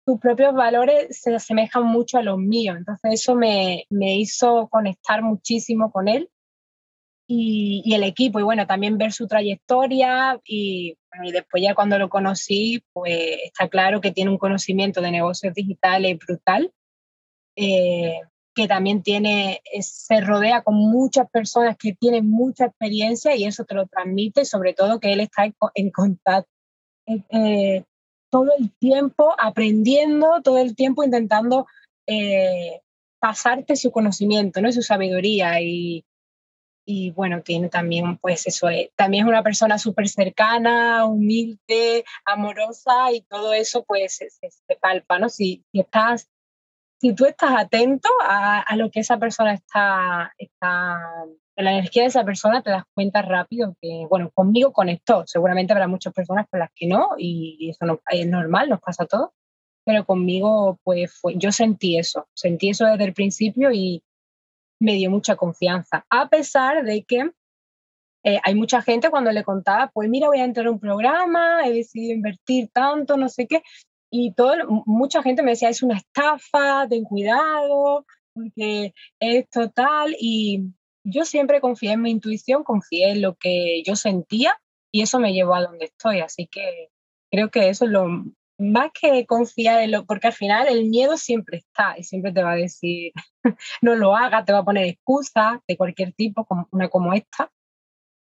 sus 0.06 0.18
propios 0.18 0.54
valores 0.54 1.20
se 1.20 1.34
asemejan 1.34 1.84
mucho 1.84 2.16
a 2.16 2.22
los 2.22 2.38
míos. 2.38 2.76
Entonces 2.78 3.20
eso 3.20 3.34
me, 3.34 3.84
me 3.90 4.16
hizo 4.16 4.68
conectar 4.70 5.22
muchísimo 5.22 5.92
con 5.92 6.08
él 6.08 6.30
y, 7.26 7.94
el 7.94 8.02
equipo. 8.02 8.40
Y 8.40 8.42
bueno, 8.42 8.66
también 8.66 8.98
ver 8.98 9.12
su 9.12 9.26
trayectoria 9.26 10.40
y, 10.44 10.96
después 11.32 11.62
ya 11.62 11.74
cuando 11.74 11.98
lo 11.98 12.08
conocí, 12.08 12.82
pues 12.92 13.38
está 13.44 13.68
claro 13.68 14.00
que 14.00 14.10
tiene 14.10 14.30
un 14.30 14.38
conocimiento 14.38 15.00
de 15.00 15.12
negocios 15.12 15.54
digitales 15.54 16.18
brutal, 16.18 16.72
eh, 17.56 18.20
que 18.54 18.68
también 18.68 19.02
tiene, 19.02 19.62
se 19.80 20.20
rodea 20.20 20.62
con 20.62 20.74
muchas 20.74 21.28
personas 21.30 21.76
que 21.76 21.94
tienen 21.94 22.28
mucha 22.28 22.66
experiencia 22.66 23.34
y 23.36 23.44
eso 23.44 23.64
te 23.64 23.74
lo 23.74 23.86
transmite, 23.86 24.44
sobre 24.44 24.74
todo 24.74 25.00
que 25.00 25.12
él 25.12 25.20
está 25.20 25.44
en, 25.74 25.90
contacto. 25.90 26.50
Eh, 27.06 27.22
eh, 27.30 27.84
todo 28.30 28.50
el 28.58 28.72
tiempo 28.78 29.34
aprendiendo, 29.38 30.40
todo 30.42 30.58
el 30.58 30.74
tiempo 30.74 31.04
intentando 31.04 31.66
pasarte 33.18 33.76
su 33.76 33.90
conocimiento, 33.90 34.60
¿no? 34.60 34.70
su 34.70 34.82
sabiduría 34.82 35.60
y, 35.62 36.04
y 36.84 37.10
bueno, 37.12 37.42
tiene 37.42 37.68
también, 37.68 38.18
pues 38.18 38.46
eso, 38.46 38.68
es, 38.68 38.90
también 38.94 39.24
es 39.24 39.28
una 39.28 39.42
persona 39.42 39.78
súper 39.78 40.08
cercana, 40.08 41.06
humilde, 41.06 42.04
amorosa 42.24 43.12
y 43.12 43.22
todo 43.22 43.54
eso 43.54 43.84
pues 43.84 44.16
se, 44.16 44.76
palpa, 44.80 45.18
¿no? 45.18 45.28
Si, 45.28 45.64
si, 45.72 45.80
estás, 45.80 46.30
si 47.00 47.14
tú 47.14 47.24
estás 47.24 47.52
atento 47.56 48.08
a, 48.22 48.60
a, 48.60 48.76
lo 48.76 48.90
que 48.90 49.00
esa 49.00 49.18
persona 49.18 49.54
está, 49.54 50.34
está, 50.36 50.98
la 51.56 51.72
energía 51.72 52.02
de 52.02 52.08
esa 52.08 52.24
persona 52.24 52.62
te 52.62 52.70
das 52.70 52.84
cuenta 52.94 53.22
rápido 53.22 53.76
que, 53.80 54.06
bueno, 54.10 54.30
conmigo 54.34 54.72
conectó, 54.72 55.24
seguramente 55.26 55.72
habrá 55.72 55.88
muchas 55.88 56.12
personas 56.12 56.46
con 56.50 56.60
las 56.60 56.70
que 56.74 56.86
no 56.86 57.10
y 57.16 57.70
eso 57.70 57.86
no, 57.86 58.00
es 58.10 58.26
normal, 58.26 58.68
nos 58.68 58.80
pasa 58.80 59.04
a 59.04 59.06
todos, 59.06 59.30
pero 59.84 60.04
conmigo 60.04 60.78
pues 60.82 61.14
fue, 61.14 61.34
yo 61.36 61.50
sentí 61.50 61.98
eso, 61.98 62.28
sentí 62.34 62.70
eso 62.70 62.86
desde 62.86 63.04
el 63.04 63.14
principio 63.14 63.70
y 63.72 64.02
me 64.80 64.94
dio 64.94 65.10
mucha 65.10 65.36
confianza, 65.36 66.04
a 66.10 66.28
pesar 66.28 66.84
de 66.84 67.04
que 67.04 67.30
eh, 68.24 68.40
hay 68.42 68.54
mucha 68.54 68.80
gente 68.80 69.10
cuando 69.10 69.30
le 69.32 69.44
contaba, 69.44 69.90
pues 69.92 70.08
mira, 70.08 70.28
voy 70.28 70.40
a 70.40 70.44
entrar 70.44 70.66
a 70.66 70.70
un 70.70 70.80
programa, 70.80 71.66
he 71.66 71.72
decidido 71.72 72.14
invertir 72.14 72.70
tanto, 72.72 73.16
no 73.16 73.28
sé 73.28 73.46
qué, 73.46 73.62
y 74.10 74.32
todo, 74.32 74.54
mucha 74.86 75.22
gente 75.22 75.42
me 75.42 75.50
decía, 75.50 75.68
es 75.68 75.82
una 75.82 75.98
estafa, 75.98 76.88
ten 76.88 77.04
cuidado, 77.04 78.06
porque 78.32 78.94
es 79.20 79.48
total, 79.50 80.16
y 80.18 80.72
yo 81.04 81.24
siempre 81.24 81.60
confié 81.60 81.92
en 81.92 82.02
mi 82.02 82.10
intuición, 82.10 82.64
confié 82.64 83.10
en 83.10 83.22
lo 83.22 83.34
que 83.34 83.82
yo 83.84 83.94
sentía, 83.94 84.58
y 84.90 85.02
eso 85.02 85.18
me 85.18 85.34
llevó 85.34 85.54
a 85.54 85.62
donde 85.62 85.86
estoy, 85.86 86.20
así 86.20 86.46
que 86.46 86.90
creo 87.30 87.50
que 87.50 87.68
eso 87.68 87.84
es 87.84 87.90
lo, 87.90 88.06
más 88.72 88.90
que 88.98 89.26
confiar 89.26 89.80
en 89.82 89.92
lo, 89.92 90.04
porque 90.04 90.28
al 90.28 90.32
final 90.32 90.68
el 90.68 90.86
miedo 90.86 91.16
siempre 91.16 91.58
está 91.58 91.94
y 91.98 92.04
siempre 92.04 92.32
te 92.32 92.42
va 92.42 92.52
a 92.52 92.56
decir, 92.56 93.12
no 93.82 93.94
lo 93.94 94.16
hagas, 94.16 94.44
te 94.44 94.52
va 94.52 94.60
a 94.60 94.64
poner 94.64 94.86
excusas 94.86 95.60
de 95.68 95.76
cualquier 95.76 96.12
tipo, 96.12 96.44
como 96.44 96.68
una 96.72 96.88
como 96.88 97.12
esta. 97.12 97.50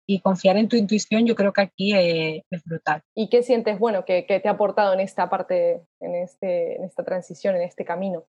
Y 0.07 0.19
confiar 0.19 0.57
en 0.57 0.69
tu 0.69 0.75
intuición, 0.75 1.25
yo 1.25 1.33
creo 1.33 1.51
que 1.51 1.61
aquí 1.61 1.93
es, 1.95 2.63
brutal. 2.63 3.01
¿Y 3.15 3.27
qué 3.27 3.41
sientes, 3.41 3.79
bueno, 3.79 4.05
que, 4.05 4.21
te 4.21 4.47
ha 4.47 4.51
aportado 4.51 4.93
en 4.93 4.99
esta 4.99 5.31
parte, 5.31 5.83
en, 5.99 6.13
este, 6.13 6.75
en 6.75 6.83
esta 6.83 7.03
transición, 7.03 7.55
en 7.55 7.63
este 7.63 7.85
camino? 7.85 8.27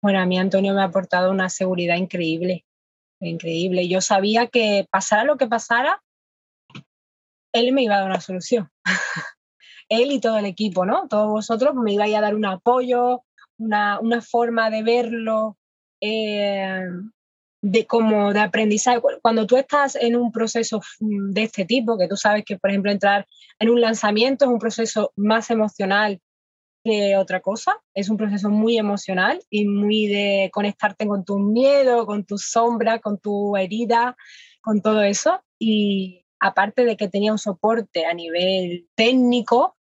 Bueno, 0.00 0.20
a 0.20 0.26
mí 0.26 0.38
Antonio 0.38 0.72
me 0.72 0.82
ha 0.82 0.84
aportado 0.84 1.32
una 1.32 1.48
seguridad 1.48 1.96
increíble, 1.96 2.64
increíble. 3.18 3.88
Yo 3.88 4.00
sabía 4.00 4.46
que 4.46 4.86
pasara 4.88 5.24
lo 5.24 5.36
que 5.36 5.48
pasara, 5.48 6.00
él 7.52 7.72
me 7.72 7.82
iba 7.82 7.96
a 7.96 7.98
dar 7.98 8.06
una 8.06 8.20
solución. 8.20 8.70
él 9.90 10.12
y 10.12 10.20
todo 10.20 10.38
el 10.38 10.46
equipo, 10.46 10.86
¿no? 10.86 11.06
Todos 11.08 11.28
vosotros 11.28 11.74
me 11.74 11.92
ibais 11.92 12.14
a 12.14 12.22
dar 12.22 12.34
un 12.34 12.46
apoyo, 12.46 13.24
una, 13.58 14.00
una 14.00 14.22
forma 14.22 14.70
de 14.70 14.82
verlo, 14.82 15.58
eh, 16.00 16.80
de 17.62 17.86
como 17.86 18.32
de 18.32 18.40
aprendizaje. 18.40 19.00
Cuando 19.20 19.46
tú 19.46 19.56
estás 19.56 19.96
en 19.96 20.16
un 20.16 20.32
proceso 20.32 20.80
de 21.00 21.42
este 21.42 21.64
tipo, 21.66 21.98
que 21.98 22.08
tú 22.08 22.16
sabes 22.16 22.44
que, 22.44 22.56
por 22.56 22.70
ejemplo, 22.70 22.90
entrar 22.90 23.26
en 23.58 23.68
un 23.68 23.80
lanzamiento 23.80 24.44
es 24.44 24.50
un 24.50 24.58
proceso 24.58 25.12
más 25.16 25.50
emocional 25.50 26.20
que 26.82 27.16
otra 27.16 27.40
cosa, 27.40 27.76
es 27.92 28.08
un 28.08 28.16
proceso 28.16 28.48
muy 28.48 28.78
emocional 28.78 29.42
y 29.50 29.66
muy 29.66 30.06
de 30.06 30.50
conectarte 30.52 31.06
con 31.06 31.24
tu 31.24 31.38
miedo, 31.38 32.06
con 32.06 32.24
tu 32.24 32.38
sombra, 32.38 33.00
con 33.00 33.18
tu 33.18 33.56
herida, 33.56 34.16
con 34.62 34.80
todo 34.80 35.02
eso. 35.02 35.42
Y 35.58 36.24
aparte 36.38 36.86
de 36.86 36.96
que 36.96 37.08
tenía 37.08 37.32
un 37.32 37.38
soporte 37.38 38.06
a 38.06 38.14
nivel 38.14 38.88
técnico, 38.94 39.76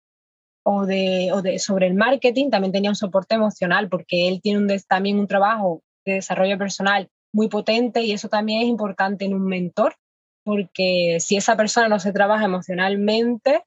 o 0.71 0.85
de, 0.85 1.31
o 1.33 1.41
de, 1.41 1.57
sobre 1.57 1.87
el 1.87 1.95
marketing, 1.95 2.51
también 2.51 2.71
tenía 2.71 2.91
un 2.91 2.95
soporte 2.95 3.33
emocional, 3.33 3.89
porque 3.89 4.27
él 4.27 4.39
tiene 4.39 4.59
un, 4.59 4.81
también 4.87 5.17
un 5.17 5.25
trabajo 5.25 5.81
de 6.05 6.13
desarrollo 6.13 6.59
personal 6.59 7.09
muy 7.33 7.49
potente 7.49 8.03
y 8.03 8.11
eso 8.11 8.29
también 8.29 8.61
es 8.61 8.67
importante 8.67 9.25
en 9.25 9.33
un 9.33 9.45
mentor, 9.45 9.95
porque 10.43 11.17
si 11.21 11.37
esa 11.37 11.57
persona 11.57 11.87
no 11.87 11.99
se 11.99 12.13
trabaja 12.13 12.45
emocionalmente, 12.45 13.63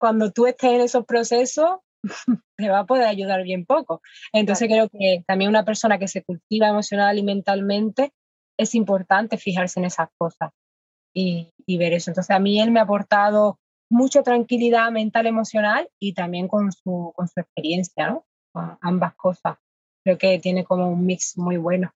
cuando 0.00 0.32
tú 0.32 0.46
estés 0.46 0.72
en 0.72 0.80
esos 0.80 1.04
procesos, 1.04 1.76
te 2.56 2.68
va 2.68 2.80
a 2.80 2.86
poder 2.86 3.06
ayudar 3.06 3.44
bien 3.44 3.64
poco. 3.64 4.02
Entonces 4.32 4.66
creo 4.66 4.88
que 4.88 5.22
también 5.28 5.48
una 5.48 5.64
persona 5.64 5.96
que 6.00 6.08
se 6.08 6.24
cultiva 6.24 6.66
emocional 6.66 7.18
y 7.18 7.22
mentalmente 7.22 8.12
es 8.58 8.74
importante 8.74 9.38
fijarse 9.38 9.78
en 9.78 9.86
esas 9.86 10.08
cosas 10.18 10.50
y, 11.14 11.52
y 11.66 11.78
ver 11.78 11.92
eso. 11.92 12.10
Entonces 12.10 12.34
a 12.34 12.40
mí 12.40 12.60
él 12.60 12.72
me 12.72 12.80
ha 12.80 12.82
aportado 12.82 13.60
mucha 13.92 14.22
tranquilidad 14.22 14.90
mental, 14.90 15.26
emocional 15.26 15.88
y 16.00 16.14
también 16.14 16.48
con 16.48 16.72
su, 16.72 17.12
con 17.14 17.28
su 17.28 17.40
experiencia, 17.40 18.10
¿no? 18.10 18.24
ambas 18.80 19.14
cosas. 19.14 19.58
Creo 20.04 20.18
que 20.18 20.38
tiene 20.38 20.64
como 20.64 20.90
un 20.90 21.06
mix 21.06 21.38
muy 21.38 21.56
bueno. 21.56 21.92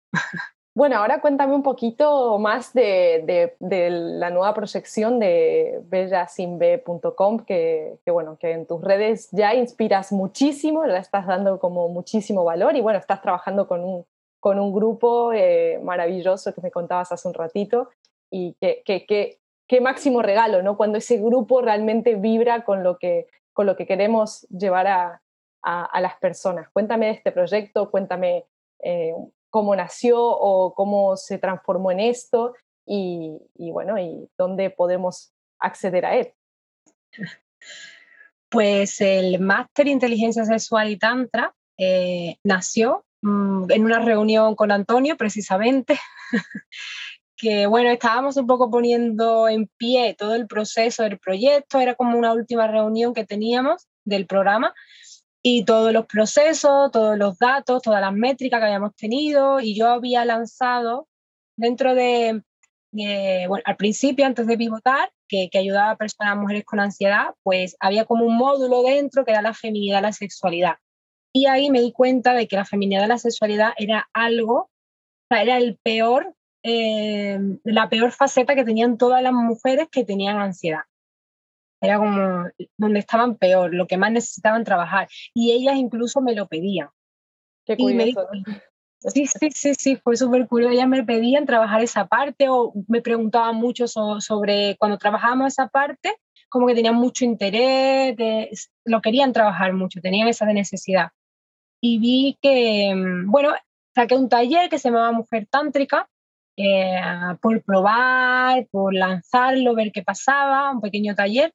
Bueno, 0.76 0.98
ahora 0.98 1.22
cuéntame 1.22 1.54
un 1.54 1.62
poquito 1.62 2.38
más 2.38 2.74
de, 2.74 3.54
de, 3.58 3.90
la 3.90 4.28
nueva 4.28 4.52
proyección 4.52 5.18
de 5.18 5.80
bellasinb.com, 5.84 7.46
que, 7.46 7.98
que, 8.04 8.10
bueno, 8.10 8.36
que 8.38 8.50
en 8.52 8.66
tus 8.66 8.82
redes 8.82 9.30
ya 9.32 9.54
inspiras 9.54 10.12
muchísimo, 10.12 10.84
la 10.84 10.98
estás 10.98 11.26
dando 11.26 11.58
como 11.58 11.88
muchísimo 11.88 12.44
valor 12.44 12.76
y 12.76 12.82
bueno, 12.82 12.98
estás 12.98 13.22
trabajando 13.22 13.66
con 13.66 13.82
un, 13.82 14.04
con 14.38 14.58
un 14.58 14.72
grupo 14.74 15.32
eh, 15.32 15.80
maravilloso 15.82 16.54
que 16.54 16.60
me 16.60 16.70
contabas 16.70 17.10
hace 17.10 17.26
un 17.26 17.32
ratito 17.32 17.88
y 18.30 18.54
que, 18.60 18.82
que, 18.84 19.38
qué 19.66 19.80
máximo 19.80 20.22
regalo, 20.22 20.62
¿no? 20.62 20.76
Cuando 20.76 20.98
ese 20.98 21.18
grupo 21.18 21.62
realmente 21.62 22.14
vibra 22.14 22.64
con 22.64 22.82
lo 22.82 22.98
que, 22.98 23.26
con 23.52 23.66
lo 23.66 23.76
que 23.76 23.86
queremos 23.86 24.42
llevar 24.48 24.86
a, 24.86 25.22
a, 25.62 26.00
las 26.00 26.16
personas. 26.18 26.68
Cuéntame 26.72 27.06
de 27.06 27.12
este 27.12 27.32
proyecto, 27.32 27.90
cuéntame 27.90 28.44
eh, 28.82 29.14
cómo 29.50 29.74
nació 29.74 30.22
o 30.22 30.74
cómo 30.74 31.16
se 31.16 31.38
transformó 31.38 31.90
en 31.90 32.00
esto 32.00 32.54
y, 32.86 33.36
y, 33.56 33.72
bueno, 33.72 33.98
y 33.98 34.28
dónde 34.38 34.70
podemos 34.70 35.32
acceder 35.58 36.06
a 36.06 36.14
él. 36.14 36.32
Pues 38.48 39.00
el 39.00 39.40
máster 39.40 39.88
Inteligencia 39.88 40.44
Sexual 40.44 40.88
y 40.88 40.98
Tantra 40.98 41.52
eh, 41.78 42.36
nació 42.44 43.04
mm, 43.22 43.70
en 43.70 43.84
una 43.84 43.98
reunión 43.98 44.54
con 44.54 44.70
Antonio 44.70 45.16
precisamente 45.16 45.98
que 47.36 47.66
bueno, 47.66 47.90
estábamos 47.90 48.36
un 48.36 48.46
poco 48.46 48.70
poniendo 48.70 49.48
en 49.48 49.68
pie 49.76 50.14
todo 50.14 50.34
el 50.34 50.46
proceso 50.46 51.02
del 51.02 51.18
proyecto, 51.18 51.80
era 51.80 51.94
como 51.94 52.18
una 52.18 52.32
última 52.32 52.66
reunión 52.66 53.12
que 53.14 53.24
teníamos 53.24 53.86
del 54.04 54.26
programa 54.26 54.74
y 55.42 55.64
todos 55.64 55.92
los 55.92 56.06
procesos, 56.06 56.90
todos 56.90 57.16
los 57.18 57.38
datos, 57.38 57.82
todas 57.82 58.00
las 58.00 58.12
métricas 58.12 58.58
que 58.58 58.66
habíamos 58.66 58.96
tenido 58.96 59.60
y 59.60 59.76
yo 59.76 59.88
había 59.88 60.24
lanzado 60.24 61.08
dentro 61.56 61.94
de, 61.94 62.42
bueno, 62.92 63.62
al 63.64 63.76
principio, 63.76 64.26
antes 64.26 64.46
de 64.46 64.56
pivotar, 64.56 65.12
que, 65.28 65.48
que 65.50 65.58
ayudaba 65.58 65.90
a 65.90 65.96
personas, 65.96 66.36
mujeres 66.36 66.64
con 66.64 66.80
ansiedad, 66.80 67.34
pues 67.42 67.76
había 67.80 68.04
como 68.04 68.24
un 68.24 68.36
módulo 68.36 68.82
dentro 68.82 69.24
que 69.24 69.32
era 69.32 69.42
la 69.42 69.54
feminidad, 69.54 70.02
la 70.02 70.12
sexualidad. 70.12 70.76
Y 71.32 71.46
ahí 71.46 71.70
me 71.70 71.80
di 71.80 71.92
cuenta 71.92 72.32
de 72.32 72.48
que 72.48 72.56
la 72.56 72.64
feminidad, 72.64 73.06
la 73.06 73.18
sexualidad 73.18 73.72
era 73.76 74.08
algo, 74.14 74.70
era 75.30 75.58
el 75.58 75.78
peor 75.82 76.34
eh, 76.68 77.38
la 77.62 77.88
peor 77.88 78.10
faceta 78.10 78.56
que 78.56 78.64
tenían 78.64 78.98
todas 78.98 79.22
las 79.22 79.32
mujeres 79.32 79.86
que 79.88 80.04
tenían 80.04 80.38
ansiedad. 80.38 80.82
Era 81.80 81.98
como 81.98 82.48
donde 82.76 82.98
estaban 82.98 83.36
peor, 83.36 83.72
lo 83.72 83.86
que 83.86 83.96
más 83.96 84.10
necesitaban 84.10 84.64
trabajar. 84.64 85.08
Y 85.32 85.52
ellas 85.52 85.76
incluso 85.76 86.20
me 86.20 86.34
lo 86.34 86.48
pedían. 86.48 86.88
Qué 87.64 87.76
curioso. 87.76 88.26
sí, 88.98 89.26
sí, 89.26 89.50
sí, 89.52 89.74
sí, 89.74 89.96
fue 89.96 90.16
súper 90.16 90.48
curioso. 90.48 90.72
Ellas 90.72 90.88
me 90.88 91.04
pedían 91.04 91.46
trabajar 91.46 91.82
esa 91.82 92.06
parte 92.06 92.48
o 92.48 92.72
me 92.88 93.00
preguntaban 93.00 93.54
mucho 93.54 93.86
sobre 93.86 94.76
cuando 94.78 94.98
trabajábamos 94.98 95.52
esa 95.52 95.68
parte, 95.68 96.16
como 96.48 96.66
que 96.66 96.74
tenían 96.74 96.96
mucho 96.96 97.24
interés, 97.24 98.16
lo 98.84 99.00
querían 99.00 99.32
trabajar 99.32 99.72
mucho, 99.72 100.00
tenían 100.00 100.26
esa 100.26 100.46
necesidad. 100.46 101.10
Y 101.80 102.00
vi 102.00 102.38
que, 102.42 102.92
mm, 102.92 103.30
bueno, 103.30 103.50
saqué 103.94 104.16
un 104.16 104.28
taller 104.28 104.68
que 104.68 104.80
se 104.80 104.88
llamaba 104.88 105.12
Mujer 105.12 105.46
Tántrica, 105.48 106.08
eh, 106.56 107.00
por 107.40 107.62
probar, 107.62 108.66
por 108.70 108.94
lanzarlo, 108.94 109.74
ver 109.74 109.92
qué 109.92 110.02
pasaba, 110.02 110.72
un 110.72 110.80
pequeño 110.80 111.14
taller. 111.14 111.52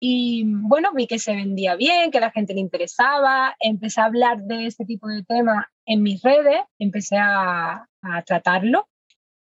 Y 0.00 0.44
bueno, 0.46 0.92
vi 0.94 1.06
que 1.06 1.18
se 1.18 1.34
vendía 1.34 1.74
bien, 1.74 2.10
que 2.10 2.18
a 2.18 2.22
la 2.22 2.30
gente 2.30 2.54
le 2.54 2.60
interesaba, 2.60 3.56
empecé 3.60 4.00
a 4.00 4.04
hablar 4.04 4.38
de 4.42 4.66
este 4.66 4.84
tipo 4.84 5.08
de 5.08 5.24
temas 5.24 5.66
en 5.86 6.02
mis 6.02 6.22
redes, 6.22 6.60
empecé 6.78 7.16
a, 7.18 7.88
a 8.02 8.22
tratarlo. 8.22 8.88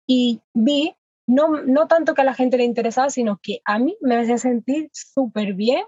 Y 0.07 0.41
vi 0.53 0.95
no, 1.27 1.63
no 1.63 1.87
tanto 1.87 2.15
que 2.15 2.23
a 2.23 2.25
la 2.25 2.35
gente 2.35 2.57
le 2.57 2.65
interesaba, 2.65 3.11
sino 3.11 3.39
que 3.43 3.61
a 3.65 3.79
mí 3.79 3.97
me 4.01 4.17
hacía 4.17 4.39
sentir 4.39 4.91
súper 4.93 5.55
bien, 5.55 5.85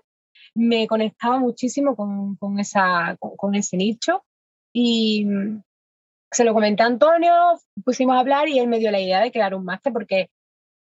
me 0.54 0.86
conectaba 0.86 1.38
muchísimo 1.38 1.96
con, 1.96 2.36
con, 2.36 2.58
esa, 2.58 3.16
con, 3.18 3.36
con 3.36 3.54
ese 3.54 3.76
nicho. 3.76 4.24
Y 4.72 5.26
se 6.34 6.44
lo 6.44 6.52
comenté 6.52 6.82
a 6.82 6.86
Antonio, 6.86 7.32
pusimos 7.84 8.16
a 8.16 8.20
hablar 8.20 8.48
y 8.48 8.58
él 8.58 8.66
me 8.66 8.78
dio 8.78 8.90
la 8.90 9.00
idea 9.00 9.20
de 9.20 9.30
crear 9.30 9.54
un 9.54 9.64
máster 9.64 9.92
porque 9.92 10.30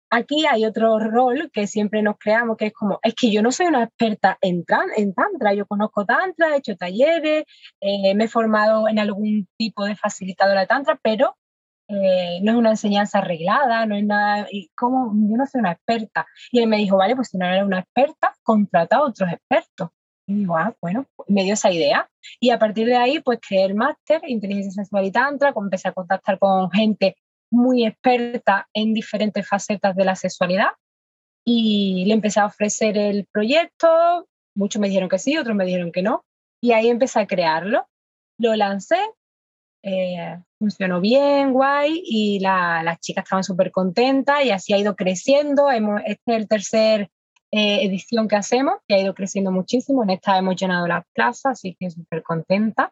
aquí 0.10 0.46
hay 0.46 0.66
otro 0.66 1.00
rol 1.00 1.50
que 1.52 1.68
siempre 1.68 2.02
nos 2.02 2.18
creamos, 2.20 2.58
que 2.58 2.68
es 2.68 2.74
como, 2.74 3.00
es 3.04 3.14
que 3.16 3.32
yo 3.32 3.42
no 3.42 3.52
soy 3.52 3.68
una 3.68 3.84
experta 3.84 4.38
en, 4.42 4.64
en 4.96 5.14
Tantra, 5.14 5.54
yo 5.54 5.66
conozco 5.66 6.06
Tantra, 6.06 6.54
he 6.54 6.58
hecho 6.58 6.76
talleres, 6.76 7.46
eh, 7.82 8.16
me 8.16 8.26
he 8.26 8.28
formado 8.28 8.88
en 8.88 9.00
algún 9.00 9.48
tipo 9.58 9.86
de 9.86 9.96
facilitadora 9.96 10.62
de 10.62 10.68
Tantra, 10.68 11.00
pero 11.02 11.36
eh, 11.88 12.40
no 12.42 12.52
es 12.52 12.58
una 12.58 12.72
enseñanza 12.72 13.20
arreglada, 13.20 13.86
no 13.86 13.96
es 13.96 14.06
nada, 14.06 14.48
y 14.52 14.70
como 14.76 15.14
yo 15.14 15.38
no 15.38 15.46
soy 15.46 15.60
una 15.60 15.74
experta. 15.74 16.26
Y 16.52 16.60
él 16.60 16.68
me 16.68 16.78
dijo, 16.78 16.98
vale, 16.98 17.16
pues 17.16 17.30
si 17.30 17.38
no 17.38 17.46
eres 17.46 17.64
una 17.64 17.80
experta, 17.80 18.34
contrata 18.44 18.98
a 18.98 19.04
otros 19.04 19.32
expertos. 19.32 19.90
Y 20.26 20.46
bueno, 20.46 21.06
me 21.28 21.44
dio 21.44 21.54
esa 21.54 21.72
idea. 21.72 22.10
Y 22.40 22.52
a 22.52 22.60
partir 22.60 22.88
de 22.88 22.96
ahí, 22.96 23.20
pues 23.20 23.40
creé 23.46 23.66
el 23.66 23.76
máster 23.76 24.22
Inteligencia 24.28 24.72
Sexual 24.72 25.06
y 25.06 25.12
Tantra, 25.12 25.54
empecé 25.56 25.90
a 25.90 25.94
contactar 25.94 26.40
con 26.40 26.72
gente 26.72 27.18
muy 27.52 27.86
experta 27.86 28.68
en 28.74 28.94
diferentes 28.94 29.48
facetas 29.48 29.96
de 29.96 30.06
la 30.06 30.16
sexualidad 30.16 30.70
y 31.46 32.06
le 32.08 32.14
empecé 32.14 32.40
a 32.40 32.46
ofrecer 32.46 32.98
el 32.98 33.28
proyecto. 33.32 34.28
Muchos 34.56 34.80
me 34.80 34.88
dijeron 34.88 35.10
que 35.10 35.20
sí, 35.20 35.38
otros 35.38 35.56
me 35.56 35.66
dijeron 35.66 35.92
que 35.92 36.02
no. 36.02 36.24
Y 36.62 36.72
ahí 36.72 36.88
empecé 36.88 37.20
a 37.20 37.28
crearlo. 37.28 37.88
Lo 38.40 38.56
lancé, 38.56 38.98
eh, 39.84 40.40
funcionó 40.58 41.02
bien, 41.02 41.52
guay, 41.52 42.02
y 42.06 42.40
las 42.40 43.00
chicas 43.02 43.26
estaban 43.26 43.44
súper 43.44 43.72
contentas 43.72 44.44
y 44.44 44.52
así 44.52 44.74
ha 44.74 44.78
ido 44.78 44.96
creciendo. 44.96 45.70
Hemos, 45.70 46.02
este 46.06 46.32
es 46.34 46.38
el 46.38 46.48
tercer 46.48 47.10
eh, 47.56 47.86
edición 47.86 48.28
que 48.28 48.36
hacemos, 48.36 48.78
que 48.88 48.96
ha 48.96 49.00
ido 49.00 49.14
creciendo 49.14 49.52
muchísimo. 49.52 50.02
En 50.02 50.10
esta 50.10 50.40
hemos 50.40 50.56
llenado 50.56 50.88
las 50.88 51.06
plazas, 51.14 51.52
así 51.52 51.78
que 51.80 51.92
súper 51.92 52.24
contenta. 52.24 52.92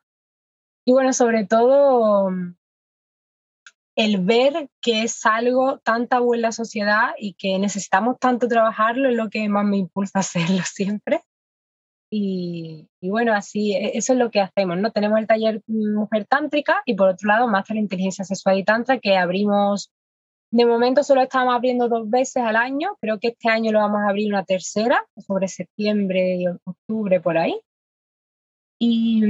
Y 0.86 0.91
bueno, 0.91 1.13
sobre 1.13 1.47
todo 1.47 2.30
el 3.95 4.24
ver 4.24 4.69
que 4.80 5.02
es 5.02 5.26
algo 5.26 5.80
tan 5.80 6.08
tabú 6.08 6.36
en 6.36 6.43
la 6.43 6.52
sociedad 6.52 7.10
y 7.17 7.34
que 7.34 7.58
necesitamos 7.58 8.19
tanto 8.19 8.47
trabajarlo 8.47 9.10
es 9.10 9.15
lo 9.15 9.32
que 9.32 9.50
más 9.50 9.65
me 9.65 9.78
impulsa 9.78 10.19
a 10.19 10.21
hacerlo 10.21 10.62
siempre. 10.71 11.21
Y, 12.12 12.88
y, 13.00 13.10
bueno, 13.10 13.34
así, 13.34 13.74
e, 13.74 13.97
eso 13.97 14.13
es 14.13 14.19
lo 14.19 14.30
que 14.30 14.41
hacemos, 14.41 14.78
¿no? 14.78 14.91
Tenemos 14.91 15.17
el 15.17 15.26
taller 15.26 15.63
Mujer 15.65 16.26
Tántrica 16.26 16.84
y 16.86 16.93
por 16.93 17.08
otro 17.10 17.28
lado, 17.30 17.47
Máster 17.47 17.76
de 17.76 17.82
Inteligencia 17.82 18.26
Sexual 18.26 18.60
y 18.60 18.63
Tantra, 18.63 19.00
que 19.00 19.17
abrimos 19.17 19.91
de 20.51 20.65
momento 20.65 21.03
solo 21.03 21.21
estamos 21.21 21.55
abriendo 21.55 21.87
dos 21.87 22.09
veces 22.09 22.43
al 22.43 22.57
año, 22.57 22.97
creo 22.99 23.19
que 23.19 23.29
este 23.29 23.49
año 23.49 23.71
lo 23.71 23.79
vamos 23.79 24.01
a 24.01 24.09
abrir 24.09 24.31
una 24.31 24.43
tercera, 24.43 25.05
sobre 25.17 25.47
septiembre 25.47 26.35
y 26.35 26.47
octubre 26.47 27.21
por 27.21 27.37
ahí. 27.37 27.59
Y, 28.77 29.23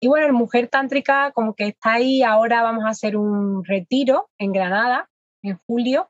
y 0.00 0.08
bueno, 0.08 0.26
el 0.26 0.32
Mujer 0.32 0.68
Tántrica 0.68 1.32
como 1.32 1.54
que 1.54 1.68
está 1.68 1.94
ahí, 1.94 2.22
ahora 2.22 2.62
vamos 2.62 2.84
a 2.84 2.90
hacer 2.90 3.16
un 3.16 3.64
retiro 3.64 4.30
en 4.38 4.52
Granada 4.52 5.10
en 5.42 5.58
julio. 5.66 6.08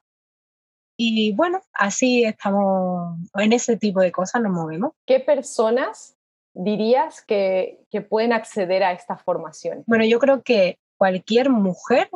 Y 0.96 1.32
bueno, 1.32 1.60
así 1.72 2.24
estamos, 2.24 3.16
en 3.34 3.52
ese 3.52 3.78
tipo 3.78 4.00
de 4.00 4.12
cosas 4.12 4.42
nos 4.42 4.52
movemos. 4.52 4.92
¿Qué 5.06 5.18
personas 5.18 6.16
dirías 6.54 7.22
que, 7.22 7.80
que 7.90 8.02
pueden 8.02 8.32
acceder 8.32 8.84
a 8.84 8.92
esta 8.92 9.16
formación? 9.16 9.82
Bueno, 9.86 10.04
yo 10.04 10.18
creo 10.18 10.42
que 10.42 10.78
cualquier 10.98 11.48
mujer 11.48 12.10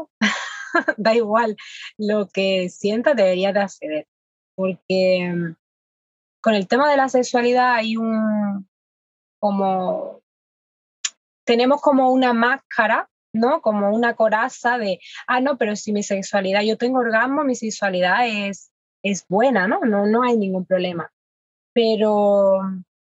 da 0.96 1.14
igual 1.14 1.56
lo 1.98 2.28
que 2.28 2.68
sienta, 2.68 3.14
debería 3.14 3.52
de 3.52 3.60
acceder. 3.60 4.06
Porque 4.54 5.32
mm, 5.34 5.56
con 6.40 6.54
el 6.54 6.68
tema 6.68 6.90
de 6.90 6.96
la 6.96 7.08
sexualidad 7.08 7.74
hay 7.74 7.96
un, 7.96 8.68
como, 9.38 10.22
tenemos 11.44 11.80
como 11.80 12.10
una 12.12 12.32
máscara, 12.32 13.08
¿no? 13.32 13.60
Como 13.62 13.90
una 13.90 14.14
coraza 14.14 14.78
de, 14.78 15.00
ah, 15.26 15.40
no, 15.40 15.58
pero 15.58 15.76
si 15.76 15.92
mi 15.92 16.02
sexualidad, 16.02 16.62
yo 16.62 16.78
tengo 16.78 17.00
orgasmo, 17.00 17.44
mi 17.44 17.54
sexualidad 17.54 18.26
es, 18.26 18.70
es 19.02 19.26
buena, 19.28 19.66
¿no? 19.66 19.80
¿no? 19.80 20.06
No 20.06 20.22
hay 20.22 20.36
ningún 20.36 20.64
problema. 20.64 21.10
Pero 21.72 22.60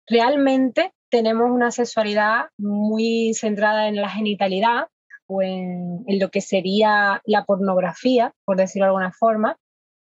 realmente 0.06 0.92
tenemos 1.10 1.50
una 1.50 1.70
sexualidad 1.70 2.50
muy 2.56 3.34
centrada 3.34 3.88
en 3.88 3.96
la 3.96 4.08
genitalidad 4.08 4.88
en, 5.42 6.04
lo 6.06 6.30
que 6.30 6.40
sería 6.40 7.22
la 7.24 7.44
pornografía, 7.44 8.32
por 8.44 8.56
decirlo 8.56 8.86
de 8.86 8.88
alguna 8.88 9.12
forma, 9.12 9.56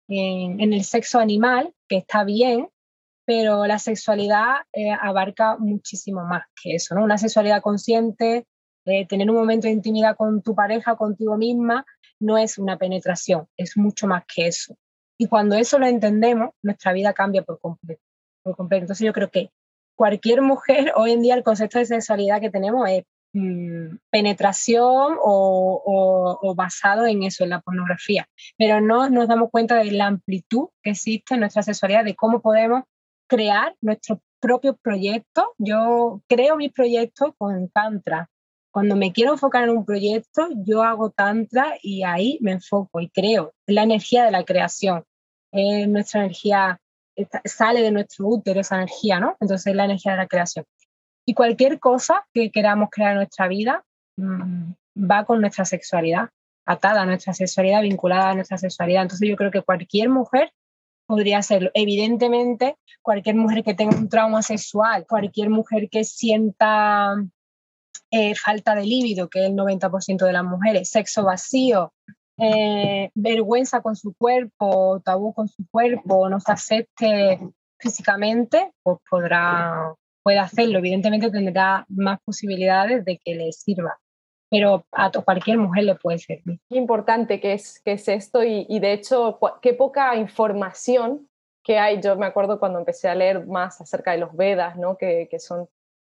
en, 0.08 0.72
el 0.72 0.84
sexo 0.84 1.18
animal, 1.18 1.74
que 1.88 1.98
está 1.98 2.24
bien, 2.24 2.68
pero 3.26 3.66
la 3.66 3.78
sexualidad 3.78 4.56
eh, 4.72 4.90
abarca 4.90 5.58
muchísimo 5.58 6.24
más 6.24 6.44
que 6.62 6.76
eso, 6.76 6.94
¿no? 6.94 7.04
Una 7.04 7.18
sexualidad 7.18 7.60
consciente, 7.60 8.46
eh, 8.86 9.06
tener 9.06 9.30
un 9.30 9.36
momento 9.36 9.66
de 9.66 9.74
intimidad 9.74 10.16
con 10.16 10.40
tu 10.40 10.54
pareja, 10.54 10.96
contigo 10.96 11.36
misma, 11.36 11.84
no 12.20 12.38
es 12.38 12.56
una 12.56 12.78
penetración, 12.78 13.46
es 13.56 13.76
mucho 13.76 14.06
más 14.06 14.24
que 14.34 14.46
eso. 14.46 14.76
Y 15.18 15.26
cuando 15.26 15.56
eso 15.56 15.78
lo 15.78 15.86
entendemos, 15.86 16.50
nuestra 16.62 16.92
vida 16.92 17.12
cambia 17.12 17.42
por 17.42 17.60
completo. 17.60 18.02
Por 18.42 18.56
completo. 18.56 18.84
Entonces 18.84 19.04
yo 19.04 19.12
creo 19.12 19.30
que 19.30 19.50
cualquier 19.94 20.42
mujer, 20.42 20.92
hoy 20.96 21.12
en 21.12 21.22
día 21.22 21.34
el 21.34 21.42
concepto 21.42 21.78
de 21.78 21.86
sexualidad 21.86 22.40
que 22.40 22.50
tenemos 22.50 22.88
es 22.88 23.04
penetración 24.10 25.16
o, 25.22 26.54
basado 26.56 27.06
en 27.06 27.22
eso, 27.22 27.44
en 27.44 27.50
la 27.50 27.60
pornografía. 27.60 28.28
Pero 28.56 28.80
no 28.80 29.08
nos 29.10 29.28
damos 29.28 29.50
cuenta 29.50 29.76
de 29.76 29.92
la 29.92 30.06
amplitud 30.06 30.68
que 30.82 30.90
existe 30.90 31.34
en 31.34 31.40
nuestra 31.40 31.62
sexualidad, 31.62 32.04
de 32.04 32.16
cómo 32.16 32.40
podemos 32.40 32.84
crear 33.28 33.76
nuestro 33.80 34.20
propio 34.40 34.76
proyecto. 34.76 35.52
Yo 35.58 36.22
creo 36.28 36.56
mis 36.56 36.72
proyectos 36.72 37.32
con 37.36 37.68
Tantra. 37.70 38.28
Cuando 38.70 38.96
me 38.96 39.12
quiero 39.12 39.32
enfocar 39.32 39.64
en 39.64 39.70
un 39.70 39.84
proyecto, 39.84 40.48
yo 40.64 40.82
hago 40.82 41.10
tantra 41.10 41.74
y 41.82 42.02
ahí 42.04 42.38
me 42.42 42.52
enfoco 42.52 43.00
y 43.00 43.08
creo. 43.08 43.52
La 43.66 43.82
energía 43.82 44.24
de 44.24 44.30
la 44.30 44.44
creación, 44.44 45.04
es 45.52 45.88
nuestra 45.88 46.20
energía, 46.20 46.80
sale 47.44 47.82
de 47.82 47.90
nuestro 47.90 48.28
útero 48.28 48.60
esa 48.60 48.76
energía, 48.76 49.20
¿no? 49.20 49.36
Entonces 49.40 49.66
es 49.68 49.74
la 49.74 49.86
energía 49.86 50.12
de 50.12 50.18
la 50.18 50.26
creación. 50.26 50.64
Y 51.28 51.34
cualquier 51.34 51.78
cosa 51.78 52.26
que 52.32 52.50
queramos 52.50 52.88
crear 52.90 53.10
en 53.10 53.18
nuestra 53.18 53.48
vida 53.48 53.84
mm, 54.16 54.72
va 54.98 55.26
con 55.26 55.42
nuestra 55.42 55.66
sexualidad, 55.66 56.30
atada 56.64 57.02
a 57.02 57.04
nuestra 57.04 57.34
sexualidad, 57.34 57.82
vinculada 57.82 58.30
a 58.30 58.34
nuestra 58.34 58.56
sexualidad. 58.56 59.02
Entonces 59.02 59.28
yo 59.28 59.36
creo 59.36 59.50
que 59.50 59.60
cualquier 59.60 60.08
mujer 60.08 60.50
podría 61.06 61.36
hacerlo. 61.36 61.70
Evidentemente, 61.74 62.76
cualquier 63.02 63.36
mujer 63.36 63.62
que 63.62 63.74
tenga 63.74 63.94
un 63.94 64.08
trauma 64.08 64.40
sexual, 64.40 65.04
cualquier 65.06 65.50
mujer 65.50 65.90
que 65.90 66.02
sienta 66.02 67.14
eh, 68.10 68.34
falta 68.34 68.74
de 68.74 68.86
líbido, 68.86 69.28
que 69.28 69.44
es 69.44 69.50
el 69.50 69.54
90% 69.54 70.24
de 70.24 70.32
las 70.32 70.44
mujeres, 70.44 70.88
sexo 70.88 71.24
vacío, 71.24 71.92
eh, 72.38 73.10
vergüenza 73.14 73.82
con 73.82 73.96
su 73.96 74.14
cuerpo, 74.14 75.02
tabú 75.04 75.34
con 75.34 75.46
su 75.46 75.62
cuerpo, 75.70 76.30
no 76.30 76.40
se 76.40 76.52
acepte 76.52 77.38
físicamente, 77.78 78.72
pues 78.82 78.96
podrá, 79.10 79.92
puede 80.28 80.40
hacerlo. 80.40 80.80
Evidentemente 80.80 81.30
tendrá 81.30 81.86
más 81.88 82.18
posibilidades 82.22 83.02
de 83.06 83.16
que 83.16 83.34
le 83.34 83.50
sirva 83.50 83.98
pero 84.50 84.86
a 84.92 85.10
cualquier 85.10 85.58
mujer 85.58 85.84
le 85.84 85.94
puede 85.94 86.18
servir. 86.18 86.58
Qué 86.70 86.78
importante 86.78 87.38
que 87.38 87.52
es, 87.52 87.82
que 87.84 87.92
es 87.92 88.08
esto 88.08 88.42
y, 88.42 88.64
y, 88.66 88.80
de 88.80 88.94
hecho 88.94 89.38
qué 89.60 89.74
poca 89.74 90.16
información 90.16 91.28
que 91.62 91.78
hay. 91.78 92.00
Yo 92.00 92.16
me 92.16 92.24
acuerdo 92.24 92.58
cuando 92.58 92.78
empecé 92.78 93.10
a 93.10 93.14
leer 93.14 93.46
más 93.46 93.78
acerca 93.82 94.12
de 94.12 94.18
los 94.18 94.34
Vedas, 94.34 94.78
¿no? 94.78 94.96
que, 94.96 95.28
que 95.30 95.38
son 95.38 95.68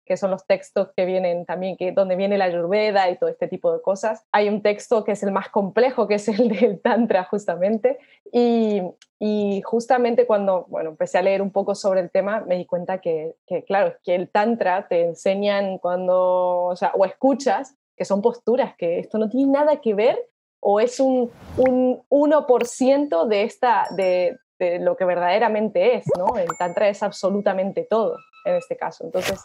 que 0.09 0.17
son 0.17 0.31
los 0.31 0.47
textos 0.47 0.89
que 0.97 1.05
vienen 1.05 1.45
también, 1.45 1.77
que, 1.77 1.91
donde 1.91 2.15
viene 2.15 2.39
la 2.39 2.45
Ayurveda 2.45 3.11
y 3.11 3.17
todo 3.17 3.29
este 3.29 3.47
tipo 3.47 3.71
de 3.71 3.79
cosas. 3.79 4.25
Hay 4.31 4.49
un 4.49 4.63
texto 4.63 5.03
que 5.03 5.11
es 5.11 5.21
el 5.21 5.31
más 5.31 5.49
complejo, 5.49 6.07
que 6.07 6.15
es 6.15 6.27
el 6.27 6.49
del 6.59 6.81
Tantra, 6.81 7.25
justamente. 7.25 7.99
Y, 8.33 8.81
y 9.19 9.61
justamente 9.61 10.25
cuando 10.25 10.65
bueno, 10.67 10.89
empecé 10.89 11.19
a 11.19 11.21
leer 11.21 11.43
un 11.43 11.51
poco 11.51 11.75
sobre 11.75 12.01
el 12.01 12.09
tema, 12.09 12.41
me 12.41 12.57
di 12.57 12.65
cuenta 12.65 12.97
que, 12.97 13.35
que, 13.45 13.63
claro, 13.63 13.95
que 14.03 14.15
el 14.15 14.29
Tantra 14.29 14.87
te 14.87 15.03
enseñan 15.03 15.77
cuando, 15.77 16.65
o 16.65 16.75
sea, 16.75 16.91
o 16.95 17.05
escuchas 17.05 17.75
que 17.95 18.03
son 18.03 18.23
posturas, 18.23 18.75
que 18.77 18.97
esto 18.97 19.19
no 19.19 19.29
tiene 19.29 19.51
nada 19.51 19.79
que 19.79 19.93
ver 19.93 20.17
o 20.59 20.79
es 20.79 20.99
un, 20.99 21.29
un 21.57 22.01
1% 22.09 23.27
de, 23.27 23.43
esta, 23.43 23.85
de, 23.95 24.39
de, 24.57 24.79
lo 24.79 24.97
que 24.97 25.05
verdaderamente 25.05 25.97
es, 25.97 26.05
¿no? 26.17 26.35
El 26.35 26.49
Tantra 26.57 26.89
es 26.89 27.03
absolutamente 27.03 27.85
todo 27.87 28.17
en 28.45 28.55
este 28.55 28.77
caso. 28.77 29.05
Entonces, 29.05 29.39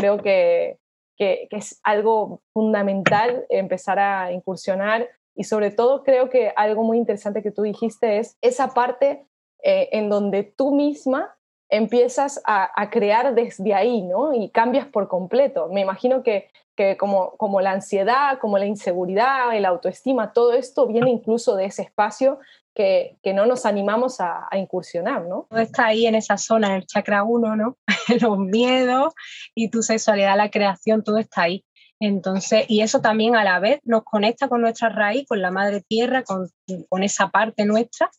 creo 0.00 0.18
que, 0.18 0.78
que, 1.16 1.48
es 1.50 1.80
algo 1.82 2.42
fundamental 2.52 3.44
empezar 3.48 3.98
a 3.98 4.32
incursionar 4.32 5.08
y 5.34 5.44
sobre 5.44 5.70
todo 5.70 6.02
creo 6.02 6.30
que 6.30 6.52
algo 6.56 6.82
muy 6.82 6.98
interesante 6.98 7.42
que 7.42 7.50
tú 7.50 7.62
dijiste 7.62 8.18
es 8.18 8.36
esa 8.40 8.68
parte 8.74 9.26
eh, 9.62 9.88
en 9.92 10.08
donde 10.08 10.42
tú 10.42 10.74
misma 10.74 11.36
empiezas 11.70 12.42
a, 12.44 12.90
crear 12.90 13.34
desde 13.34 13.74
ahí, 13.74 14.02
¿no? 14.02 14.34
Y 14.34 14.50
cambias 14.50 14.86
por 14.86 15.08
completo. 15.08 15.68
Me 15.68 15.80
imagino 15.80 16.22
que 16.22 16.48
que 16.80 16.96
como, 16.96 17.60
la 17.60 17.72
ansiedad, 17.72 18.38
como 18.38 18.56
la 18.56 18.64
inseguridad, 18.64 19.54
el 19.54 19.66
autoestima, 19.66 20.32
todo 20.32 20.54
esto 20.54 20.86
viene 20.86 21.10
incluso 21.10 21.54
de 21.54 21.66
ese 21.66 21.82
espacio 21.82 22.38
que, 22.74 23.18
no 23.34 23.44
nos 23.44 23.66
animamos 23.66 24.18
a, 24.18 24.48
a, 24.50 24.56
incursionar, 24.56 25.26
¿no? 25.26 25.46
Está 25.50 25.86
ahí 25.86 26.06
en 26.06 26.14
esa 26.14 26.38
zona, 26.38 26.76
el 26.76 26.86
chakra 26.86 27.22
1, 27.22 27.56
¿no? 27.56 27.76
Los 28.22 28.38
miedos 28.38 29.12
y 29.54 29.68
tu 29.68 29.82
sexualidad, 29.82 30.38
la 30.38 30.50
creación, 30.50 31.04
todo 31.04 31.18
está 31.18 31.42
ahí. 31.42 31.66
Entonces, 32.00 32.64
y 32.68 32.80
eso 32.80 33.02
también 33.02 33.36
a 33.36 33.44
la 33.44 33.60
vez 33.60 33.80
nos 33.84 34.02
conecta 34.02 34.48
con 34.48 34.62
nuestra 34.62 34.88
raíz, 34.88 35.26
con 35.28 35.42
la 35.42 35.50
madre 35.50 35.82
tierra, 35.86 36.24
con 36.24 37.02
esa 37.02 37.28
parte 37.28 37.66
nuestra, 37.66 38.10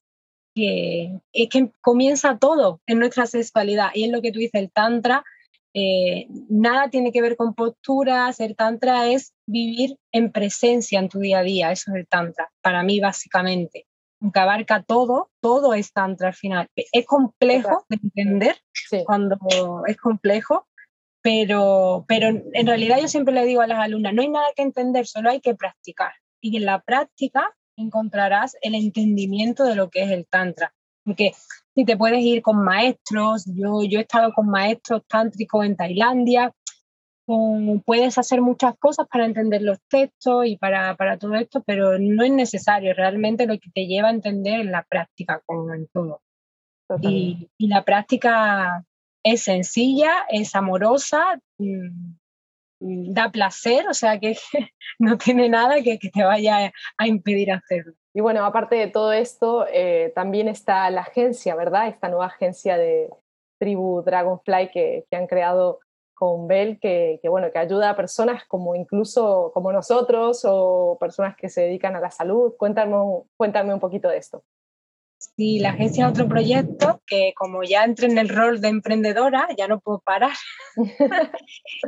que 0.53 1.19
es 1.33 1.49
que 1.49 1.71
comienza 1.81 2.37
todo 2.37 2.81
en 2.85 2.99
nuestra 2.99 3.25
sexualidad. 3.25 3.89
Y 3.93 4.05
es 4.05 4.11
lo 4.11 4.21
que 4.21 4.31
tú 4.31 4.39
dices, 4.39 4.61
el 4.61 4.71
tantra 4.71 5.23
eh, 5.73 6.27
nada 6.49 6.89
tiene 6.89 7.11
que 7.11 7.21
ver 7.21 7.37
con 7.37 7.53
posturas, 7.53 8.39
el 8.39 8.55
tantra 8.55 9.07
es 9.07 9.33
vivir 9.45 9.97
en 10.11 10.31
presencia 10.31 10.99
en 10.99 11.07
tu 11.07 11.19
día 11.19 11.39
a 11.39 11.43
día, 11.43 11.71
eso 11.71 11.91
es 11.91 11.97
el 12.01 12.07
tantra, 12.07 12.51
para 12.61 12.83
mí 12.83 12.99
básicamente. 12.99 13.87
Aunque 14.21 14.39
abarca 14.39 14.83
todo, 14.83 15.31
todo 15.39 15.73
es 15.73 15.93
tantra 15.93 16.27
al 16.27 16.33
final. 16.35 16.67
Es 16.75 17.05
complejo 17.05 17.85
de 17.89 17.97
entender 18.03 18.57
sí. 18.71 19.03
cuando 19.05 19.37
es 19.87 19.97
complejo, 19.97 20.67
pero, 21.23 22.05
pero 22.07 22.27
en 22.27 22.67
realidad 22.67 22.99
yo 22.99 23.07
siempre 23.07 23.33
le 23.33 23.45
digo 23.45 23.61
a 23.61 23.67
las 23.67 23.79
alumnas, 23.79 24.13
no 24.13 24.21
hay 24.21 24.29
nada 24.29 24.45
que 24.55 24.61
entender, 24.61 25.07
solo 25.07 25.29
hay 25.29 25.39
que 25.39 25.55
practicar. 25.55 26.11
Y 26.39 26.57
en 26.57 26.65
la 26.65 26.81
práctica 26.81 27.55
encontrarás 27.77 28.55
el 28.61 28.75
entendimiento 28.75 29.63
de 29.63 29.75
lo 29.75 29.89
que 29.89 30.03
es 30.03 30.11
el 30.11 30.27
tantra. 30.27 30.73
Porque 31.03 31.33
si 31.73 31.85
te 31.85 31.97
puedes 31.97 32.21
ir 32.21 32.41
con 32.41 32.63
maestros, 32.63 33.45
yo, 33.45 33.83
yo 33.83 33.99
he 33.99 34.03
estado 34.03 34.33
con 34.33 34.49
maestros 34.49 35.01
tántricos 35.07 35.65
en 35.65 35.75
Tailandia, 35.75 36.53
puedes 37.85 38.17
hacer 38.17 38.41
muchas 38.41 38.77
cosas 38.77 39.07
para 39.07 39.25
entender 39.25 39.61
los 39.61 39.79
textos 39.87 40.45
y 40.45 40.57
para, 40.57 40.95
para, 40.95 41.17
todo 41.17 41.35
esto, 41.35 41.63
pero 41.65 41.97
no 41.99 42.23
es 42.23 42.31
necesario, 42.31 42.93
realmente 42.93 43.45
lo 43.45 43.57
que 43.59 43.69
te 43.73 43.85
lleva 43.85 44.09
a 44.09 44.13
entender 44.13 44.61
es 44.61 44.65
la 44.65 44.83
práctica, 44.83 45.41
como 45.45 45.73
en 45.73 45.87
todo. 45.87 46.21
Y, 47.01 47.49
y, 47.57 47.67
la 47.67 47.85
práctica 47.85 48.85
es 49.23 49.43
sencilla, 49.43 50.25
es 50.29 50.55
amorosa, 50.55 51.39
mmm, 51.57 52.15
da 52.81 53.29
placer, 53.31 53.87
o 53.87 53.93
sea 53.93 54.19
que 54.19 54.35
no 54.99 55.17
tiene 55.17 55.47
nada 55.49 55.81
que, 55.83 55.99
que 55.99 56.09
te 56.09 56.23
vaya 56.23 56.71
a 56.97 57.07
impedir 57.07 57.51
hacerlo. 57.51 57.93
Y 58.13 58.21
bueno, 58.21 58.43
aparte 58.43 58.75
de 58.75 58.87
todo 58.87 59.13
esto, 59.13 59.65
eh, 59.71 60.11
también 60.15 60.47
está 60.47 60.89
la 60.89 61.01
agencia, 61.01 61.55
¿verdad? 61.55 61.87
Esta 61.87 62.09
nueva 62.09 62.25
agencia 62.25 62.77
de 62.77 63.09
tribu 63.57 64.01
Dragonfly 64.01 64.71
que, 64.71 65.05
que 65.09 65.15
han 65.15 65.27
creado 65.27 65.79
con 66.13 66.47
Bell, 66.47 66.79
que, 66.79 67.19
que, 67.21 67.29
bueno, 67.29 67.51
que 67.51 67.59
ayuda 67.59 67.91
a 67.91 67.95
personas 67.95 68.43
como 68.45 68.75
incluso 68.75 69.51
como 69.53 69.71
nosotros 69.71 70.41
o 70.45 70.97
personas 70.99 71.35
que 71.35 71.49
se 71.49 71.61
dedican 71.61 71.95
a 71.95 71.99
la 71.99 72.11
salud. 72.11 72.53
Cuéntame, 72.57 72.95
cuéntame 73.37 73.73
un 73.73 73.79
poquito 73.79 74.09
de 74.09 74.17
esto. 74.17 74.43
Sí, 75.37 75.59
la 75.59 75.69
agencia 75.69 76.05
es 76.05 76.11
otro 76.11 76.27
proyecto 76.27 76.99
que 77.05 77.33
como 77.35 77.61
ya 77.61 77.83
entré 77.83 78.07
en 78.07 78.17
el 78.17 78.27
rol 78.27 78.59
de 78.59 78.69
emprendedora, 78.69 79.47
ya 79.55 79.67
no 79.67 79.79
puedo 79.79 79.99
parar. 79.99 80.31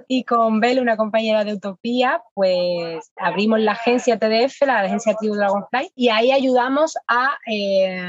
y 0.07 0.23
con 0.23 0.59
Bel, 0.59 0.79
una 0.79 0.97
compañera 0.97 1.43
de 1.43 1.53
Utopía, 1.53 2.21
pues 2.35 3.11
abrimos 3.15 3.59
la 3.59 3.71
agencia 3.71 4.19
TDF, 4.19 4.61
la 4.67 4.81
agencia 4.81 5.15
Tribu 5.15 5.33
Dragonfly, 5.35 5.91
y 5.95 6.09
ahí 6.09 6.31
ayudamos 6.31 6.95
a 7.07 7.39
eh, 7.51 7.99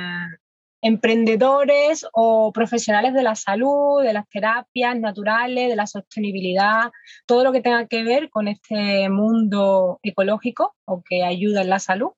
emprendedores 0.82 2.06
o 2.12 2.52
profesionales 2.52 3.14
de 3.14 3.22
la 3.22 3.34
salud, 3.34 4.02
de 4.02 4.12
las 4.12 4.28
terapias 4.28 4.94
naturales, 5.00 5.70
de 5.70 5.76
la 5.76 5.87
sostenibilidad, 5.87 6.92
todo 7.24 7.44
lo 7.44 7.52
que 7.52 7.62
tenga 7.62 7.87
que 7.87 8.04
ver 8.04 8.28
con 8.28 8.46
este 8.46 9.08
mundo 9.08 10.00
ecológico 10.02 10.74
o 10.84 11.02
que 11.02 11.24
ayuda 11.24 11.62
en 11.62 11.70
la 11.70 11.78
salud 11.78 12.10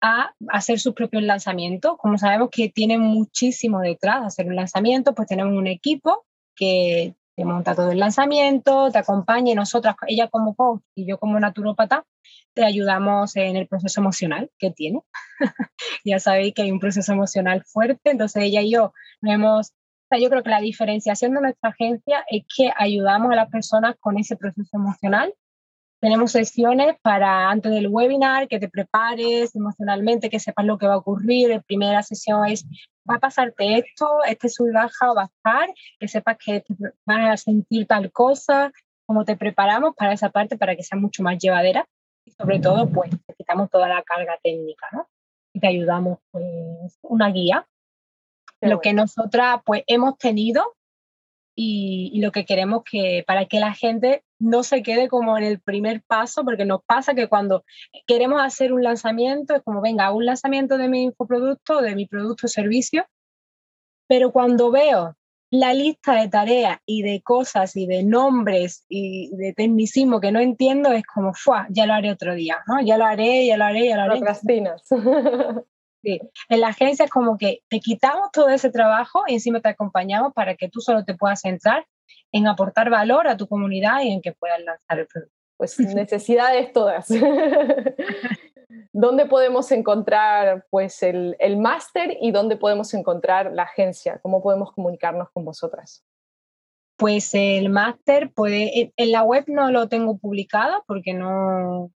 a 0.00 0.32
hacer 0.48 0.78
sus 0.78 0.94
propios 0.94 1.22
lanzamientos. 1.22 1.96
Como 1.98 2.18
sabemos 2.18 2.50
que 2.50 2.68
tienen 2.68 3.00
muchísimo 3.00 3.80
detrás 3.80 4.20
de 4.20 4.26
hacer 4.26 4.46
un 4.46 4.56
lanzamiento, 4.56 5.14
pues 5.14 5.28
tenemos 5.28 5.56
un 5.56 5.66
equipo 5.66 6.24
que 6.54 7.14
te 7.36 7.44
monta 7.44 7.74
todo 7.74 7.92
el 7.92 8.00
lanzamiento, 8.00 8.90
te 8.90 8.98
acompaña 8.98 9.52
y 9.52 9.54
nosotras, 9.54 9.94
ella 10.08 10.28
como 10.28 10.56
coach 10.56 10.82
y 10.96 11.06
yo 11.06 11.18
como 11.18 11.38
naturópata, 11.38 12.04
te 12.52 12.64
ayudamos 12.64 13.36
en 13.36 13.54
el 13.54 13.68
proceso 13.68 14.00
emocional 14.00 14.50
que 14.58 14.72
tiene. 14.72 15.02
ya 16.04 16.18
sabéis 16.18 16.54
que 16.54 16.62
hay 16.62 16.72
un 16.72 16.80
proceso 16.80 17.12
emocional 17.12 17.62
fuerte, 17.64 18.10
entonces 18.10 18.42
ella 18.42 18.60
y 18.62 18.72
yo 18.72 18.92
nos 19.20 19.72
yo 20.20 20.30
creo 20.30 20.42
que 20.42 20.50
la 20.50 20.60
diferenciación 20.60 21.34
de 21.34 21.42
nuestra 21.42 21.70
agencia 21.70 22.24
es 22.28 22.42
que 22.56 22.72
ayudamos 22.76 23.30
a 23.30 23.36
las 23.36 23.50
personas 23.50 23.94
con 24.00 24.18
ese 24.18 24.36
proceso 24.36 24.70
emocional 24.72 25.34
tenemos 26.00 26.32
sesiones 26.32 26.96
para 27.02 27.50
antes 27.50 27.72
del 27.72 27.88
webinar, 27.88 28.46
que 28.48 28.60
te 28.60 28.68
prepares 28.68 29.54
emocionalmente, 29.54 30.30
que 30.30 30.38
sepas 30.38 30.64
lo 30.64 30.78
que 30.78 30.86
va 30.86 30.94
a 30.94 30.98
ocurrir. 30.98 31.48
La 31.48 31.60
primera 31.60 32.02
sesión 32.02 32.46
es, 32.46 32.64
va 33.08 33.16
a 33.16 33.20
pasarte 33.20 33.78
esto, 33.78 34.22
este 34.26 34.48
baja 34.72 35.12
va 35.12 35.22
a 35.22 35.26
estar, 35.26 35.74
que 35.98 36.08
sepas 36.08 36.36
que 36.38 36.64
vas 37.04 37.30
a 37.30 37.36
sentir 37.36 37.86
tal 37.86 38.12
cosa, 38.12 38.72
cómo 39.06 39.24
te 39.24 39.36
preparamos 39.36 39.94
para 39.96 40.12
esa 40.12 40.30
parte 40.30 40.56
para 40.56 40.76
que 40.76 40.84
sea 40.84 40.98
mucho 40.98 41.22
más 41.22 41.38
llevadera. 41.38 41.88
Y 42.24 42.30
sobre 42.32 42.60
todo, 42.60 42.88
pues, 42.88 43.10
te 43.10 43.34
quitamos 43.34 43.70
toda 43.70 43.88
la 43.88 44.02
carga 44.02 44.38
técnica, 44.42 44.86
¿no? 44.92 45.08
Y 45.52 45.60
te 45.60 45.66
ayudamos, 45.66 46.18
pues, 46.30 46.98
una 47.02 47.30
guía. 47.30 47.66
Qué 48.60 48.68
lo 48.68 48.76
bueno. 48.76 48.80
que 48.82 48.92
nosotras, 48.92 49.60
pues, 49.64 49.82
hemos 49.86 50.16
tenido 50.18 50.76
y, 51.56 52.10
y, 52.12 52.20
lo 52.20 52.30
que 52.30 52.44
queremos 52.44 52.84
que 52.84 53.24
para 53.26 53.46
que 53.46 53.58
la 53.58 53.72
gente 53.72 54.22
no 54.38 54.62
se 54.62 54.82
quede 54.82 55.08
como 55.08 55.36
en 55.36 55.44
el 55.44 55.60
primer 55.60 56.02
paso, 56.02 56.44
porque 56.44 56.64
nos 56.64 56.82
pasa 56.84 57.14
que 57.14 57.28
cuando 57.28 57.64
queremos 58.06 58.40
hacer 58.42 58.72
un 58.72 58.82
lanzamiento, 58.82 59.54
es 59.54 59.62
como, 59.62 59.80
venga, 59.80 60.12
un 60.12 60.26
lanzamiento 60.26 60.78
de 60.78 60.88
mi 60.88 61.02
infoproducto, 61.04 61.80
de 61.80 61.94
mi 61.94 62.06
producto 62.06 62.46
o 62.46 62.48
servicio, 62.48 63.06
pero 64.08 64.32
cuando 64.32 64.70
veo 64.70 65.16
la 65.50 65.72
lista 65.72 66.14
de 66.14 66.28
tareas 66.28 66.78
y 66.84 67.02
de 67.02 67.22
cosas 67.22 67.74
y 67.76 67.86
de 67.86 68.02
nombres 68.02 68.84
y 68.88 69.34
de 69.36 69.54
tecnicismo 69.54 70.20
que 70.20 70.30
no 70.30 70.40
entiendo 70.40 70.92
es 70.92 71.04
como, 71.06 71.32
¡fua! 71.32 71.66
Ya 71.70 71.86
lo 71.86 71.94
haré 71.94 72.10
otro 72.10 72.34
día, 72.34 72.58
¿no? 72.66 72.82
Ya 72.82 72.98
lo 72.98 73.06
haré, 73.06 73.46
ya 73.46 73.56
lo 73.56 73.64
haré, 73.64 73.88
ya 73.88 73.96
lo 73.96 74.02
haré. 74.02 74.16
Procrastinas. 74.16 74.82
Sí. 76.00 76.20
En 76.48 76.60
la 76.60 76.68
agencia 76.68 77.06
es 77.06 77.10
como 77.10 77.36
que 77.36 77.64
te 77.68 77.80
quitamos 77.80 78.30
todo 78.32 78.48
ese 78.50 78.70
trabajo 78.70 79.24
y 79.26 79.34
encima 79.34 79.60
te 79.60 79.68
acompañamos 79.68 80.32
para 80.32 80.54
que 80.54 80.68
tú 80.68 80.80
solo 80.80 81.04
te 81.04 81.16
puedas 81.16 81.40
centrar 81.40 81.86
en 82.32 82.46
aportar 82.46 82.90
valor 82.90 83.28
a 83.28 83.36
tu 83.36 83.46
comunidad 83.48 84.02
y 84.02 84.12
en 84.12 84.22
que 84.22 84.32
puedas 84.32 84.60
lanzar 84.60 84.98
el 84.98 85.06
producto. 85.06 85.34
Pues 85.56 85.78
necesidades 85.94 86.72
todas. 86.72 87.08
¿Dónde 88.92 89.26
podemos 89.26 89.70
encontrar 89.72 90.66
pues, 90.70 91.02
el, 91.02 91.36
el 91.38 91.56
máster 91.56 92.16
y 92.20 92.32
dónde 92.32 92.56
podemos 92.56 92.92
encontrar 92.94 93.52
la 93.52 93.64
agencia? 93.64 94.18
¿Cómo 94.22 94.42
podemos 94.42 94.72
comunicarnos 94.72 95.30
con 95.32 95.44
vosotras? 95.44 96.04
Pues 96.96 97.32
el 97.34 97.70
máster 97.70 98.32
puede, 98.32 98.92
en 98.96 99.12
la 99.12 99.22
web 99.22 99.44
no 99.46 99.70
lo 99.70 99.88
tengo 99.88 100.18
publicado 100.18 100.82
porque 100.86 101.14
no, 101.14 101.92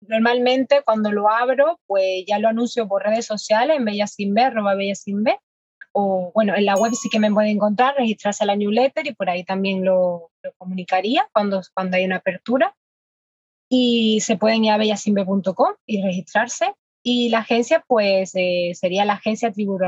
normalmente 0.00 0.82
cuando 0.84 1.12
lo 1.12 1.28
abro, 1.28 1.78
pues 1.86 2.24
ya 2.26 2.38
lo 2.38 2.48
anuncio 2.48 2.88
por 2.88 3.02
redes 3.02 3.26
sociales 3.26 3.76
en 3.76 3.84
Bellasinbe, 3.84 4.42
arroba 4.42 4.74
Bellasinbe, 4.74 5.38
o 5.98 6.30
bueno, 6.34 6.54
en 6.54 6.66
la 6.66 6.74
web 6.74 6.92
sí 6.92 7.08
que 7.08 7.18
me 7.18 7.32
pueden 7.32 7.52
encontrar, 7.52 7.94
registrarse 7.96 8.44
a 8.44 8.46
la 8.46 8.54
newsletter 8.54 9.06
y 9.06 9.14
por 9.14 9.30
ahí 9.30 9.44
también 9.44 9.82
lo, 9.82 10.30
lo 10.42 10.52
comunicaría 10.58 11.26
cuando, 11.32 11.62
cuando 11.72 11.96
hay 11.96 12.04
una 12.04 12.16
apertura 12.16 12.76
y 13.70 14.20
se 14.20 14.36
pueden 14.36 14.62
ir 14.66 14.72
a 14.72 14.76
bellasimbe.com 14.76 15.74
y 15.86 16.02
registrarse. 16.02 16.74
Y 17.02 17.30
la 17.30 17.38
agencia, 17.38 17.82
pues 17.88 18.32
eh, 18.34 18.72
sería 18.74 19.06
la 19.06 19.14
agencia 19.14 19.50
Tribu 19.52 19.78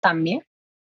también. 0.00 0.42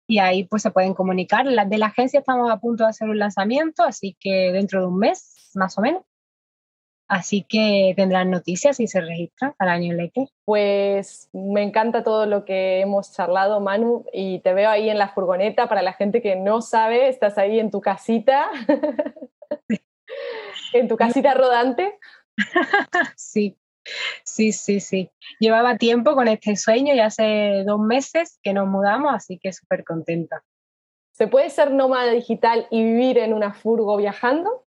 Y 0.05 0.19
ahí 0.19 0.43
pues 0.43 0.63
se 0.63 0.71
pueden 0.71 0.93
comunicar. 0.93 1.45
La, 1.45 1.63
de 1.63 1.77
la 1.77 1.85
agencia 1.85 2.19
estamos 2.19 2.51
a 2.51 2.59
punto 2.59 2.83
de 2.83 2.89
hacer 2.89 3.07
un 3.07 3.19
lanzamiento, 3.19 3.83
así 3.83 4.17
que 4.19 4.51
dentro 4.51 4.81
de 4.81 4.87
un 4.87 4.97
mes, 4.97 5.51
más 5.53 5.77
o 5.77 5.81
menos. 5.81 6.03
Así 7.09 7.43
que 7.43 7.93
tendrán 7.95 8.29
noticias 8.29 8.77
si 8.77 8.85
se 8.85 9.01
registran 9.01 9.53
para 9.57 9.71
la 9.73 9.79
newsletter. 9.79 10.27
Pues 10.45 11.27
me 11.33 11.63
encanta 11.63 12.03
todo 12.03 12.27
lo 12.27 12.45
que 12.45 12.81
hemos 12.81 13.11
charlado, 13.11 13.59
Manu, 13.59 14.05
y 14.13 14.39
te 14.39 14.53
veo 14.53 14.69
ahí 14.69 14.91
en 14.91 14.99
la 14.99 15.09
furgoneta. 15.09 15.67
Para 15.67 15.81
la 15.81 15.93
gente 15.93 16.21
que 16.21 16.35
no 16.35 16.61
sabe, 16.61 17.09
estás 17.09 17.39
ahí 17.39 17.59
en 17.59 17.71
tu 17.71 17.81
casita. 17.81 18.51
¿En 20.73 20.87
tu 20.87 20.97
casita 20.97 21.33
rodante? 21.33 21.97
sí, 23.15 23.57
sí, 24.23 24.51
sí, 24.51 24.79
sí. 24.79 25.09
Llevaba 25.39 25.77
tiempo 25.77 26.13
con 26.13 26.27
este 26.27 26.55
sueño 26.55 26.93
y 26.93 26.99
hace 26.99 27.63
dos 27.65 27.79
meses 27.79 28.39
que 28.43 28.53
nos 28.53 28.67
mudamos, 28.67 29.15
así 29.15 29.39
que 29.39 29.51
súper 29.51 29.83
contenta. 29.83 30.43
¿Se 31.11 31.27
puede 31.27 31.49
ser 31.49 31.71
nómada 31.71 32.11
digital 32.11 32.67
y 32.69 32.83
vivir 32.83 33.17
en 33.17 33.33
una 33.33 33.51
furgo 33.51 33.97
viajando? 33.97 34.67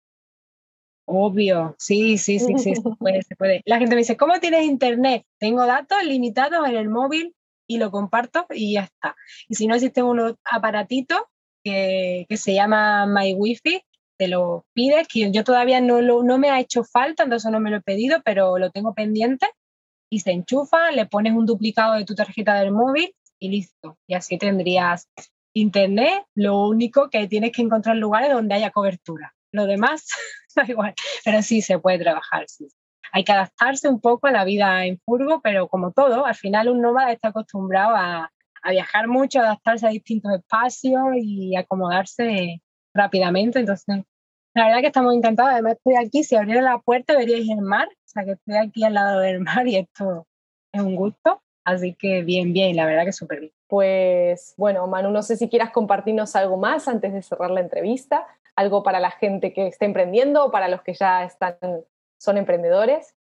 Obvio, 1.09 1.77
sí, 1.79 2.19
sí, 2.19 2.41
sí, 2.41 2.59
sí, 2.59 2.75
se 2.75 2.83
puede, 2.99 3.23
se 3.23 3.37
puede. 3.37 3.63
La 3.65 3.79
gente 3.79 3.95
me 3.95 4.01
dice, 4.01 4.17
¿cómo 4.17 4.39
tienes 4.41 4.65
internet? 4.65 5.25
Tengo 5.39 5.65
datos 5.65 6.03
limitados 6.05 6.67
en 6.69 6.77
el 6.77 6.89
móvil 6.89 7.35
y 7.69 7.79
lo 7.79 7.91
comparto 7.91 8.47
y 8.51 8.75
ya 8.75 8.83
está. 8.83 9.17
Y 9.49 9.55
si 9.55 9.67
no 9.67 9.77
existe 9.77 10.03
un 10.03 10.37
aparatito 10.45 11.29
que, 11.63 12.27
que 12.29 12.37
se 12.37 12.55
llama 12.55 13.07
MyWiFi, 13.07 13.83
te 14.19 14.29
lo 14.29 14.67
pides, 14.73 15.07
que 15.09 15.31
yo 15.31 15.45
todavía 15.45 15.81
no, 15.81 16.01
lo, 16.01 16.23
no 16.23 16.39
me 16.39 16.51
ha 16.51 16.61
hecho 16.61 16.85
falta, 16.85 17.25
entonces 17.25 17.51
no 17.53 17.61
me 17.61 17.71
lo 17.71 17.77
he 17.77 17.83
pedido, 17.83 18.21
pero 18.25 18.59
lo 18.59 18.71
tengo 18.71 18.95
pendiente 18.95 19.47
y 20.11 20.21
se 20.21 20.33
enchufa, 20.33 20.91
le 20.91 21.07
pones 21.07 21.35
un 21.35 21.47
duplicado 21.47 21.95
de 21.95 22.05
tu 22.05 22.15
tarjeta 22.15 22.55
del 22.55 22.73
móvil 22.73 23.15
y 23.39 23.51
listo. 23.51 23.99
Y 24.07 24.15
así 24.15 24.39
tendrías 24.39 25.09
internet, 25.55 26.25
lo 26.35 26.67
único 26.67 27.11
que 27.11 27.27
tienes 27.29 27.53
que 27.53 27.63
encontrar 27.63 27.97
lugares 27.97 28.33
donde 28.33 28.55
haya 28.55 28.71
cobertura. 28.71 29.35
Lo 29.53 29.67
demás, 29.67 30.07
da 30.57 30.65
igual, 30.67 30.95
pero 31.25 31.43
sí 31.43 31.63
se 31.63 31.79
puede 31.79 31.99
trabajar, 31.99 32.45
sí. 32.49 32.69
Hay 33.13 33.25
que 33.25 33.33
adaptarse 33.33 33.89
un 33.89 34.01
poco 34.01 34.27
a 34.27 34.33
la 34.33 34.45
vida 34.45 34.85
en 34.85 34.99
furgo, 34.99 35.41
pero 35.41 35.69
como 35.69 35.93
todo, 35.93 36.27
al 36.27 36.35
final 36.35 36.69
un 36.69 36.83
nómada 36.83 37.13
está 37.13 37.29
acostumbrado 37.29 37.95
a, 37.97 38.31
viajar 38.69 39.07
mucho, 39.07 39.39
adaptarse 39.39 39.87
a 39.87 39.91
distintos 39.91 40.33
espacios 40.33 41.01
y 41.15 41.55
acomodarse 41.55 42.61
rápidamente. 42.93 43.61
Entonces, 43.61 43.87
la 44.55 44.67
verdad 44.67 44.81
que 44.81 44.89
estamos 44.89 45.15
encantados. 45.15 45.53
Además, 45.53 45.75
estoy 45.75 45.95
aquí. 46.05 46.25
Si 46.25 46.35
abriera 46.35 46.63
la 46.63 46.79
puerta, 46.81 47.17
veríais 47.17 47.49
el 47.49 47.61
mar. 47.61 47.87
O 47.87 48.09
sea, 48.09 48.25
que 48.25 48.33
estoy 48.33 48.57
aquí 48.57 48.83
al 48.83 48.95
lado 48.95 49.21
del 49.21 49.39
mar 49.41 49.69
y 49.69 49.77
esto 49.77 50.27
es 50.73 50.83
un 50.83 50.97
gusto. 50.97 51.43
Así 51.65 51.95
que 51.95 52.23
bien, 52.23 52.53
bien, 52.53 52.77
la 52.77 52.87
verdad 52.87 53.05
que 53.05 53.13
súper 53.13 53.41
bien. 53.41 53.53
Pues 53.69 54.55
bueno, 54.57 54.87
Manu, 54.87 55.11
no 55.11 55.23
sé 55.23 55.37
si 55.37 55.49
quieras 55.49 55.71
compartirnos 55.71 56.37
algo 56.37 56.57
más 56.57 56.89
antes 56.89 57.13
de 57.13 57.23
cerrar 57.23 57.51
la 57.51 57.61
entrevista, 57.61 58.27
algo 58.57 58.83
para 58.83 59.01
la 59.01 59.11
gente 59.11 59.53
que 59.53 59.67
está 59.67 59.85
emprendiendo 59.85 60.45
o 60.45 60.51
para 60.51 60.69
los 60.69 60.83
que 60.83 60.95
ya 60.95 61.25
están, 61.25 61.57
son 62.19 62.39
emprendedores. 62.39 63.15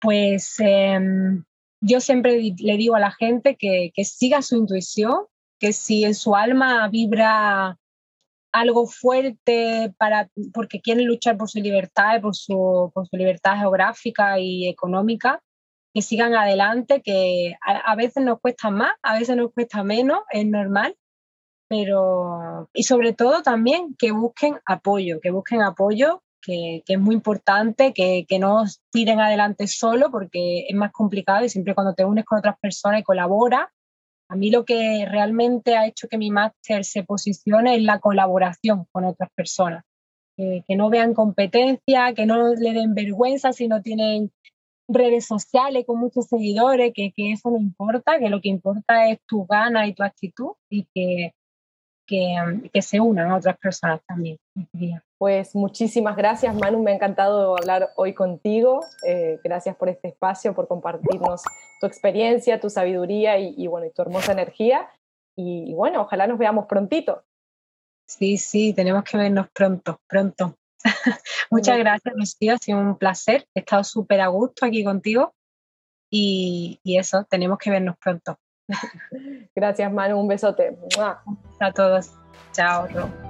Pues 0.00 0.56
em, 0.58 1.44
yo 1.80 2.00
siempre 2.00 2.54
le 2.58 2.76
digo 2.76 2.96
a 2.96 3.00
la 3.00 3.12
gente 3.12 3.56
que, 3.56 3.92
que 3.94 4.04
siga 4.04 4.42
su 4.42 4.56
intuición, 4.56 5.26
que 5.58 5.72
si 5.72 6.04
en 6.04 6.14
su 6.14 6.34
alma 6.34 6.88
vibra 6.88 7.78
algo 8.56 8.86
fuerte 8.86 9.94
para, 9.98 10.30
porque 10.52 10.80
quieren 10.80 11.06
luchar 11.06 11.36
por 11.36 11.48
su 11.48 11.60
libertad, 11.60 12.20
por 12.20 12.34
su, 12.34 12.90
por 12.94 13.06
su 13.06 13.16
libertad 13.16 13.58
geográfica 13.58 14.38
y 14.38 14.68
económica, 14.68 15.42
que 15.92 16.02
sigan 16.02 16.34
adelante, 16.34 17.02
que 17.02 17.54
a, 17.62 17.94
veces 17.96 18.24
nos 18.24 18.40
cuesta 18.40 18.70
más, 18.70 18.92
a 19.02 19.18
veces 19.18 19.36
nos 19.36 19.52
cuesta 19.52 19.82
menos, 19.82 20.20
es 20.30 20.46
normal, 20.46 20.96
pero 21.68 22.68
y 22.72 22.84
sobre 22.84 23.12
todo 23.12 23.42
también 23.42 23.94
que 23.98 24.12
busquen 24.12 24.58
apoyo, 24.64 25.20
que 25.20 25.30
busquen 25.30 25.62
apoyo, 25.62 26.22
que, 26.40 26.82
que 26.86 26.94
es 26.94 27.00
muy 27.00 27.14
importante, 27.14 27.92
que, 27.92 28.24
que 28.28 28.38
no 28.38 28.64
tiren 28.92 29.20
adelante 29.20 29.66
solo 29.66 30.10
porque 30.10 30.66
es 30.68 30.76
más 30.76 30.92
complicado 30.92 31.44
y 31.44 31.48
siempre 31.48 31.74
cuando 31.74 31.94
te 31.94 32.04
unes 32.04 32.24
con 32.24 32.38
otras 32.38 32.58
personas 32.60 33.00
y 33.00 33.04
colaboras, 33.04 33.68
a 34.28 34.36
mí 34.36 34.50
lo 34.50 34.64
que 34.64 35.06
realmente 35.08 35.76
ha 35.76 35.86
hecho 35.86 36.08
que 36.08 36.18
mi 36.18 36.30
máster 36.30 36.84
se 36.84 37.04
posicione 37.04 37.76
es 37.76 37.82
la 37.82 38.00
colaboración 38.00 38.86
con 38.92 39.04
otras 39.04 39.30
personas. 39.34 39.84
que 40.36 40.76
no 40.76 40.90
vean 40.90 41.14
competencia, 41.14 42.12
que 42.14 42.26
no 42.26 42.54
le 42.54 42.72
den 42.74 42.94
vergüenza 42.94 43.52
si 43.52 43.68
no 43.68 43.80
tienen 43.80 44.30
redes 44.88 45.26
sociales 45.26 45.84
con 45.86 45.98
muchos 45.98 46.26
seguidores, 46.26 46.92
que, 46.94 47.12
que 47.12 47.32
eso 47.32 47.50
no 47.50 47.56
importa, 47.58 48.18
que 48.18 48.28
lo 48.28 48.40
que 48.40 48.50
importa 48.50 49.10
es 49.10 49.18
tu 49.26 49.46
gana 49.46 49.86
y 49.86 49.94
tu 49.94 50.02
actitud 50.02 50.52
y 50.70 50.86
que, 50.94 51.34
que, 52.06 52.70
que 52.72 52.82
se 52.82 53.00
unan 53.00 53.30
a 53.30 53.36
otras 53.36 53.58
personas 53.58 54.00
también. 54.06 54.38
Pues 55.18 55.54
muchísimas 55.54 56.16
gracias, 56.16 56.54
Manu. 56.54 56.82
Me 56.82 56.92
ha 56.92 56.94
encantado 56.94 57.56
hablar 57.56 57.90
hoy 57.96 58.14
contigo. 58.14 58.84
Eh, 59.06 59.40
gracias 59.42 59.76
por 59.76 59.88
este 59.88 60.08
espacio, 60.08 60.54
por 60.54 60.68
compartirnos 60.68 61.42
tu 61.80 61.86
experiencia, 61.86 62.60
tu 62.60 62.70
sabiduría 62.70 63.38
y, 63.38 63.66
bueno, 63.66 63.86
y 63.86 63.90
tu 63.90 64.02
hermosa 64.02 64.32
energía. 64.32 64.88
Y, 65.34 65.74
bueno, 65.74 66.02
ojalá 66.02 66.26
nos 66.26 66.38
veamos 66.38 66.66
prontito. 66.66 67.24
Sí, 68.06 68.38
sí, 68.38 68.72
tenemos 68.72 69.04
que 69.04 69.16
vernos 69.16 69.48
pronto, 69.50 70.00
pronto. 70.06 70.56
Muchas 71.50 71.78
gracias, 71.78 72.14
Lucía. 72.14 72.54
Ha 72.54 72.58
sido 72.58 72.78
un 72.78 72.96
placer. 72.96 73.46
He 73.54 73.60
estado 73.60 73.84
súper 73.84 74.20
a 74.20 74.28
gusto 74.28 74.64
aquí 74.64 74.84
contigo. 74.84 75.34
Y, 76.10 76.78
y, 76.84 76.98
eso, 76.98 77.24
tenemos 77.28 77.58
que 77.58 77.70
vernos 77.70 77.96
pronto. 77.98 78.38
Gracias, 79.56 79.90
Manu. 79.90 80.20
Un 80.20 80.28
besote. 80.28 80.78
A 81.60 81.72
todos. 81.72 82.12
Chao, 82.52 82.86
Ro. 82.88 83.25